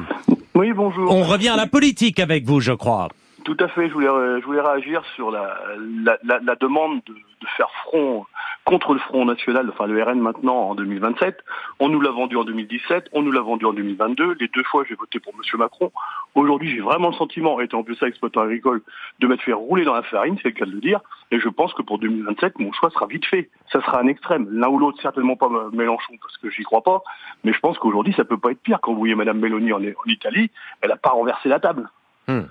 Oui, 0.55 0.73
bonjour. 0.73 1.11
On 1.11 1.25
revient 1.25 1.49
à 1.49 1.57
la 1.57 1.67
politique 1.67 2.21
avec 2.21 2.45
vous, 2.45 2.61
je 2.61 2.73
crois. 2.73 3.09
Tout 3.47 3.57
à 3.61 3.69
fait, 3.69 3.89
je 3.89 3.93
voulais, 3.93 4.09
je 4.09 4.45
voulais 4.45 4.61
réagir 4.61 5.05
sur 5.15 5.31
la, 5.31 5.57
la, 6.03 6.19
la, 6.25 6.41
la 6.41 6.57
demande 6.57 7.01
de, 7.07 7.13
de, 7.13 7.47
faire 7.57 7.71
front 7.85 8.27
contre 8.65 8.93
le 8.93 8.99
Front 8.99 9.25
National, 9.25 9.71
enfin 9.71 9.87
le 9.87 10.03
RN 10.03 10.19
maintenant 10.19 10.71
en 10.71 10.75
2027. 10.75 11.45
On 11.79 11.89
nous 11.89 12.01
l'a 12.01 12.11
vendu 12.11 12.37
en 12.37 12.43
2017, 12.43 13.11
on 13.13 13.23
nous 13.23 13.31
l'a 13.31 13.43
vendu 13.43 13.65
en 13.65 13.73
2022. 13.73 14.35
Les 14.41 14.49
deux 14.49 14.65
fois, 14.65 14.83
j'ai 14.89 14.97
voté 14.97 15.21
pour 15.21 15.33
M. 15.33 15.59
Macron. 15.61 15.93
Aujourd'hui, 16.35 16.75
j'ai 16.75 16.81
vraiment 16.81 17.11
le 17.11 17.15
sentiment, 17.15 17.61
étant 17.61 17.85
plus 17.85 17.95
ça 17.95 18.09
exploitant 18.09 18.41
agricole, 18.41 18.83
de 19.21 19.29
m'être 19.29 19.43
fait 19.43 19.53
rouler 19.53 19.85
dans 19.85 19.95
la 19.95 20.03
farine, 20.03 20.37
c'est 20.43 20.49
le 20.49 20.55
cas 20.55 20.67
de 20.67 20.73
le 20.73 20.81
dire. 20.81 20.99
Et 21.31 21.39
je 21.39 21.49
pense 21.49 21.73
que 21.73 21.83
pour 21.83 22.01
2027, 22.01 22.59
mon 22.59 22.73
choix 22.73 22.91
sera 22.91 23.07
vite 23.07 23.27
fait. 23.27 23.49
Ça 23.71 23.81
sera 23.81 24.01
un 24.01 24.09
extrême. 24.09 24.49
L'un 24.51 24.67
ou 24.71 24.79
l'autre, 24.81 25.01
certainement 25.01 25.37
pas 25.37 25.49
Mélenchon, 25.73 26.15
parce 26.21 26.37
que 26.39 26.51
j'y 26.51 26.65
crois 26.65 26.83
pas. 26.83 27.01
Mais 27.45 27.53
je 27.53 27.61
pense 27.61 27.79
qu'aujourd'hui, 27.79 28.13
ça 28.15 28.25
peut 28.25 28.39
pas 28.39 28.51
être 28.51 28.63
pire. 28.63 28.81
Quand 28.83 28.93
vous 28.93 28.99
voyez 28.99 29.15
Mme 29.15 29.41
en, 29.45 29.77
en 29.77 30.09
Italie, 30.09 30.51
elle 30.81 30.89
n'a 30.89 30.97
pas 30.97 31.11
renversé 31.11 31.49
la 31.49 31.61
table. 31.61 31.89
Hmm. 32.27 32.47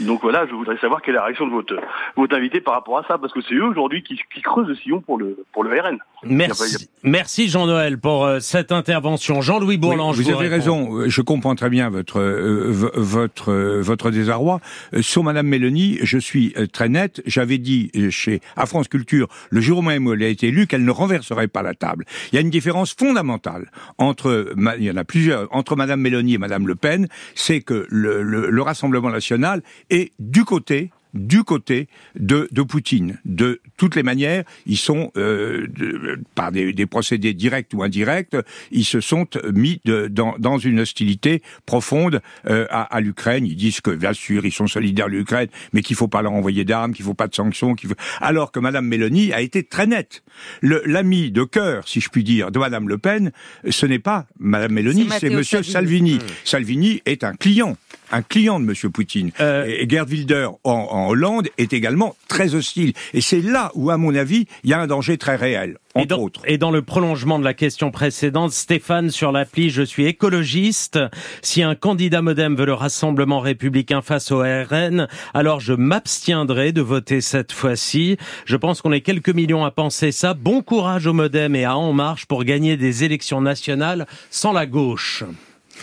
Donc 0.00 0.22
voilà, 0.22 0.46
je 0.46 0.54
voudrais 0.54 0.76
savoir 0.78 1.02
quelle 1.02 1.14
est 1.14 1.18
la 1.18 1.24
réaction 1.24 1.46
de 1.46 1.52
votre, 1.52 1.76
votre 2.16 2.36
invité 2.36 2.60
par 2.60 2.74
rapport 2.74 2.98
à 2.98 3.04
ça, 3.04 3.18
parce 3.18 3.32
que 3.32 3.40
c'est 3.42 3.54
eux 3.54 3.64
aujourd'hui 3.64 4.02
qui, 4.02 4.16
creusent 4.42 4.68
le 4.68 4.74
sillon 4.74 5.00
pour 5.00 5.18
le, 5.18 5.44
pour 5.52 5.64
le 5.64 5.80
RN. 5.80 5.98
Merci, 6.26 6.88
merci 7.02 7.48
Jean-Noël 7.48 7.98
pour 7.98 8.24
euh, 8.24 8.40
cette 8.40 8.72
intervention. 8.72 9.40
Jean-Louis 9.42 9.76
Bourlange. 9.76 10.18
Oui, 10.18 10.24
vous, 10.24 10.30
avez 10.30 10.48
répond. 10.48 10.88
raison, 10.88 11.08
je 11.08 11.22
comprends 11.22 11.54
très 11.54 11.70
bien 11.70 11.90
votre, 11.90 12.20
euh, 12.20 12.90
votre, 12.94 13.52
euh, 13.52 13.80
votre 13.82 14.10
désarroi. 14.10 14.60
Sur 15.00 15.24
Madame 15.24 15.46
Mélanie, 15.46 15.98
je 16.02 16.18
suis 16.18 16.54
très 16.72 16.88
net. 16.88 17.22
J'avais 17.26 17.58
dit 17.58 17.90
chez 18.10 18.40
à 18.56 18.66
France 18.66 18.88
Culture, 18.88 19.28
le 19.50 19.60
jour 19.60 19.82
même 19.82 20.06
où 20.06 20.12
elle 20.12 20.22
a 20.22 20.28
été 20.28 20.48
élue, 20.48 20.66
qu'elle 20.66 20.84
ne 20.84 20.90
renverserait 20.90 21.48
pas 21.48 21.62
la 21.62 21.74
table. 21.74 22.04
Il 22.32 22.36
y 22.36 22.38
a 22.38 22.40
une 22.40 22.50
différence 22.50 22.94
fondamentale 22.94 23.70
entre, 23.98 24.54
il 24.78 24.84
y 24.84 24.90
en 24.90 24.96
a 24.96 25.04
plusieurs, 25.04 25.48
entre 25.54 25.76
Madame 25.76 26.00
Mélanie 26.00 26.34
et 26.34 26.38
Madame 26.38 26.66
Le 26.66 26.74
Pen, 26.74 27.08
c'est 27.34 27.60
que 27.60 27.86
le, 27.90 28.22
le, 28.22 28.50
le 28.50 28.62
Rassemblement 28.62 29.10
national 29.10 29.62
et 29.90 30.12
du 30.18 30.44
côté 30.44 30.90
du 31.14 31.44
côté 31.44 31.88
de, 32.16 32.48
de 32.50 32.62
Poutine. 32.62 33.18
De 33.24 33.60
toutes 33.76 33.96
les 33.96 34.02
manières, 34.02 34.44
ils 34.66 34.76
sont, 34.76 35.10
euh, 35.16 35.66
de, 35.68 36.20
par 36.34 36.52
des, 36.52 36.72
des, 36.72 36.86
procédés 36.86 37.32
directs 37.32 37.68
ou 37.72 37.82
indirects, 37.82 38.36
ils 38.70 38.84
se 38.84 39.00
sont 39.00 39.26
mis 39.52 39.80
de, 39.84 40.08
dans, 40.08 40.34
dans, 40.38 40.58
une 40.58 40.80
hostilité 40.80 41.42
profonde 41.66 42.20
euh, 42.46 42.66
à, 42.70 42.82
à 42.82 43.00
l'Ukraine. 43.00 43.46
Ils 43.46 43.56
disent 43.56 43.80
que, 43.80 43.90
bien 43.90 44.12
sûr, 44.12 44.44
ils 44.44 44.52
sont 44.52 44.66
solidaires 44.66 45.06
de 45.06 45.12
l'Ukraine, 45.12 45.48
mais 45.72 45.82
qu'il 45.82 45.96
faut 45.96 46.08
pas 46.08 46.22
leur 46.22 46.32
envoyer 46.32 46.64
d'armes, 46.64 46.92
qu'il 46.92 47.04
faut 47.04 47.14
pas 47.14 47.28
de 47.28 47.34
sanctions. 47.34 47.74
Qu'il 47.74 47.88
faut... 47.88 47.96
Alors 48.20 48.52
que 48.52 48.60
Madame 48.60 48.86
Mélanie 48.86 49.32
a 49.32 49.40
été 49.40 49.62
très 49.62 49.86
nette. 49.86 50.22
L'ami 50.62 51.30
de 51.30 51.44
cœur, 51.44 51.86
si 51.88 52.00
je 52.00 52.08
puis 52.08 52.24
dire, 52.24 52.50
de 52.50 52.58
Madame 52.58 52.88
Le 52.88 52.98
Pen, 52.98 53.32
ce 53.68 53.86
n'est 53.86 53.98
pas 53.98 54.26
Madame 54.38 54.72
Mélanie, 54.72 55.08
c'est 55.18 55.30
Monsieur 55.30 55.62
Salvini. 55.62 55.94
Salvini. 55.94 56.14
Mmh. 56.16 56.44
Salvini 56.44 57.02
est 57.04 57.24
un 57.24 57.34
client 57.34 57.76
un 58.10 58.22
client 58.22 58.60
de 58.60 58.64
M. 58.64 58.90
Poutine. 58.90 59.30
Euh... 59.40 59.64
Et 59.66 59.88
Gerd 59.88 60.10
Wilder 60.10 60.48
en, 60.64 60.70
en, 60.70 61.08
Hollande 61.08 61.48
est 61.58 61.72
également 61.72 62.16
très 62.28 62.54
hostile. 62.54 62.92
Et 63.12 63.20
c'est 63.20 63.40
là 63.40 63.70
où, 63.74 63.90
à 63.90 63.96
mon 63.96 64.14
avis, 64.14 64.46
il 64.62 64.70
y 64.70 64.74
a 64.74 64.80
un 64.80 64.86
danger 64.86 65.18
très 65.18 65.36
réel. 65.36 65.78
Et 65.96 66.06
dans, 66.06 66.18
autres. 66.18 66.40
et 66.44 66.58
dans, 66.58 66.72
le 66.72 66.82
prolongement 66.82 67.38
de 67.38 67.44
la 67.44 67.54
question 67.54 67.92
précédente, 67.92 68.50
Stéphane 68.50 69.10
sur 69.10 69.30
l'appli 69.30 69.70
Je 69.70 69.82
suis 69.82 70.06
écologiste. 70.06 70.98
Si 71.40 71.62
un 71.62 71.76
candidat 71.76 72.20
modem 72.20 72.56
veut 72.56 72.66
le 72.66 72.74
Rassemblement 72.74 73.38
républicain 73.38 74.02
face 74.02 74.32
au 74.32 74.40
RN, 74.40 75.06
alors 75.34 75.60
je 75.60 75.72
m'abstiendrai 75.72 76.72
de 76.72 76.80
voter 76.80 77.20
cette 77.20 77.52
fois-ci. 77.52 78.16
Je 78.44 78.56
pense 78.56 78.82
qu'on 78.82 78.90
est 78.90 79.02
quelques 79.02 79.28
millions 79.30 79.64
à 79.64 79.70
penser 79.70 80.10
ça. 80.10 80.34
Bon 80.34 80.62
courage 80.62 81.06
au 81.06 81.12
modem 81.12 81.54
et 81.54 81.64
à 81.64 81.76
En 81.76 81.92
Marche 81.92 82.26
pour 82.26 82.42
gagner 82.42 82.76
des 82.76 83.04
élections 83.04 83.40
nationales 83.40 84.06
sans 84.30 84.52
la 84.52 84.66
gauche. 84.66 85.22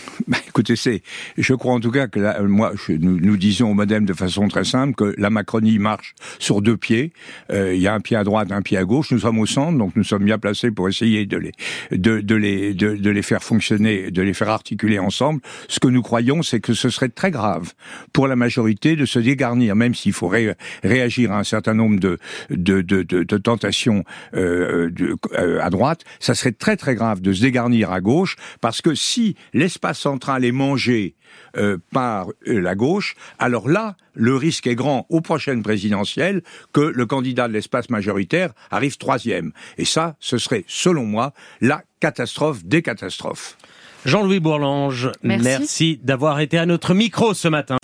Bah, 0.28 0.38
écoutez, 0.46 0.76
c'est, 0.76 1.02
je 1.36 1.54
crois 1.54 1.72
en 1.74 1.80
tout 1.80 1.90
cas 1.90 2.06
que 2.06 2.20
là, 2.20 2.40
moi, 2.42 2.72
je, 2.74 2.92
nous, 2.92 3.18
nous 3.18 3.36
disons 3.36 3.70
au 3.70 3.74
modem 3.74 4.04
de 4.04 4.12
façon 4.12 4.48
très 4.48 4.64
simple 4.64 4.94
que 4.94 5.14
la 5.18 5.30
Macronie 5.30 5.78
marche 5.78 6.14
sur 6.38 6.62
deux 6.62 6.76
pieds. 6.76 7.12
Euh, 7.50 7.74
il 7.74 7.80
y 7.80 7.88
a 7.88 7.94
un 7.94 8.00
pied 8.00 8.16
à 8.16 8.24
droite, 8.24 8.52
un 8.52 8.62
pied 8.62 8.76
à 8.78 8.84
gauche. 8.84 9.10
Nous 9.10 9.20
sommes 9.20 9.38
au 9.38 9.46
centre, 9.46 9.76
donc 9.76 9.96
nous 9.96 10.04
sommes 10.04 10.24
bien 10.24 10.38
placés 10.38 10.70
pour 10.70 10.88
essayer 10.88 11.26
de 11.26 11.36
les, 11.36 11.52
de, 11.90 12.20
de 12.20 12.34
les, 12.34 12.74
de, 12.74 12.94
de, 12.96 13.10
les 13.10 13.22
faire 13.22 13.42
fonctionner, 13.42 14.10
de 14.10 14.22
les 14.22 14.34
faire 14.34 14.48
articuler 14.48 14.98
ensemble. 14.98 15.40
Ce 15.68 15.80
que 15.80 15.88
nous 15.88 16.02
croyons, 16.02 16.42
c'est 16.42 16.60
que 16.60 16.74
ce 16.74 16.90
serait 16.90 17.08
très 17.08 17.30
grave 17.30 17.72
pour 18.12 18.28
la 18.28 18.36
majorité 18.36 18.96
de 18.96 19.06
se 19.06 19.18
dégarnir, 19.18 19.74
même 19.76 19.94
s'il 19.94 20.12
faut 20.12 20.28
ré, 20.28 20.54
réagir 20.82 21.32
à 21.32 21.38
un 21.38 21.44
certain 21.44 21.74
nombre 21.74 21.98
de, 21.98 22.18
de, 22.50 22.80
de, 22.80 23.02
de, 23.02 23.38
tentations 23.38 24.04
euh, 24.34 24.90
de, 24.90 25.16
euh, 25.34 25.60
à 25.60 25.70
droite. 25.70 26.04
Ça 26.20 26.34
serait 26.34 26.52
très 26.52 26.76
très 26.76 26.94
grave 26.94 27.20
de 27.20 27.32
se 27.32 27.42
dégarnir 27.42 27.92
à 27.92 28.00
gauche, 28.00 28.36
parce 28.60 28.82
que 28.82 28.94
si 28.94 29.36
l'espace 29.52 29.91
centrale 29.94 30.44
est 30.44 30.52
mangée 30.52 31.14
euh, 31.56 31.78
par 31.92 32.28
euh, 32.46 32.60
la 32.60 32.74
gauche, 32.74 33.14
alors 33.38 33.68
là, 33.68 33.96
le 34.14 34.36
risque 34.36 34.66
est 34.66 34.74
grand 34.74 35.06
aux 35.08 35.20
prochaines 35.20 35.62
présidentielles 35.62 36.42
que 36.72 36.80
le 36.80 37.06
candidat 37.06 37.48
de 37.48 37.52
l'espace 37.52 37.90
majoritaire 37.90 38.52
arrive 38.70 38.96
troisième. 38.98 39.52
Et 39.78 39.84
ça, 39.84 40.16
ce 40.20 40.38
serait, 40.38 40.64
selon 40.66 41.04
moi, 41.04 41.32
la 41.60 41.82
catastrophe 42.00 42.64
des 42.64 42.82
catastrophes. 42.82 43.56
Jean-Louis 44.04 44.40
Bourlange, 44.40 45.12
Merci. 45.22 45.44
merci 45.44 46.00
d'avoir 46.02 46.40
été 46.40 46.58
à 46.58 46.66
notre 46.66 46.92
micro 46.94 47.34
ce 47.34 47.48
matin. 47.48 47.76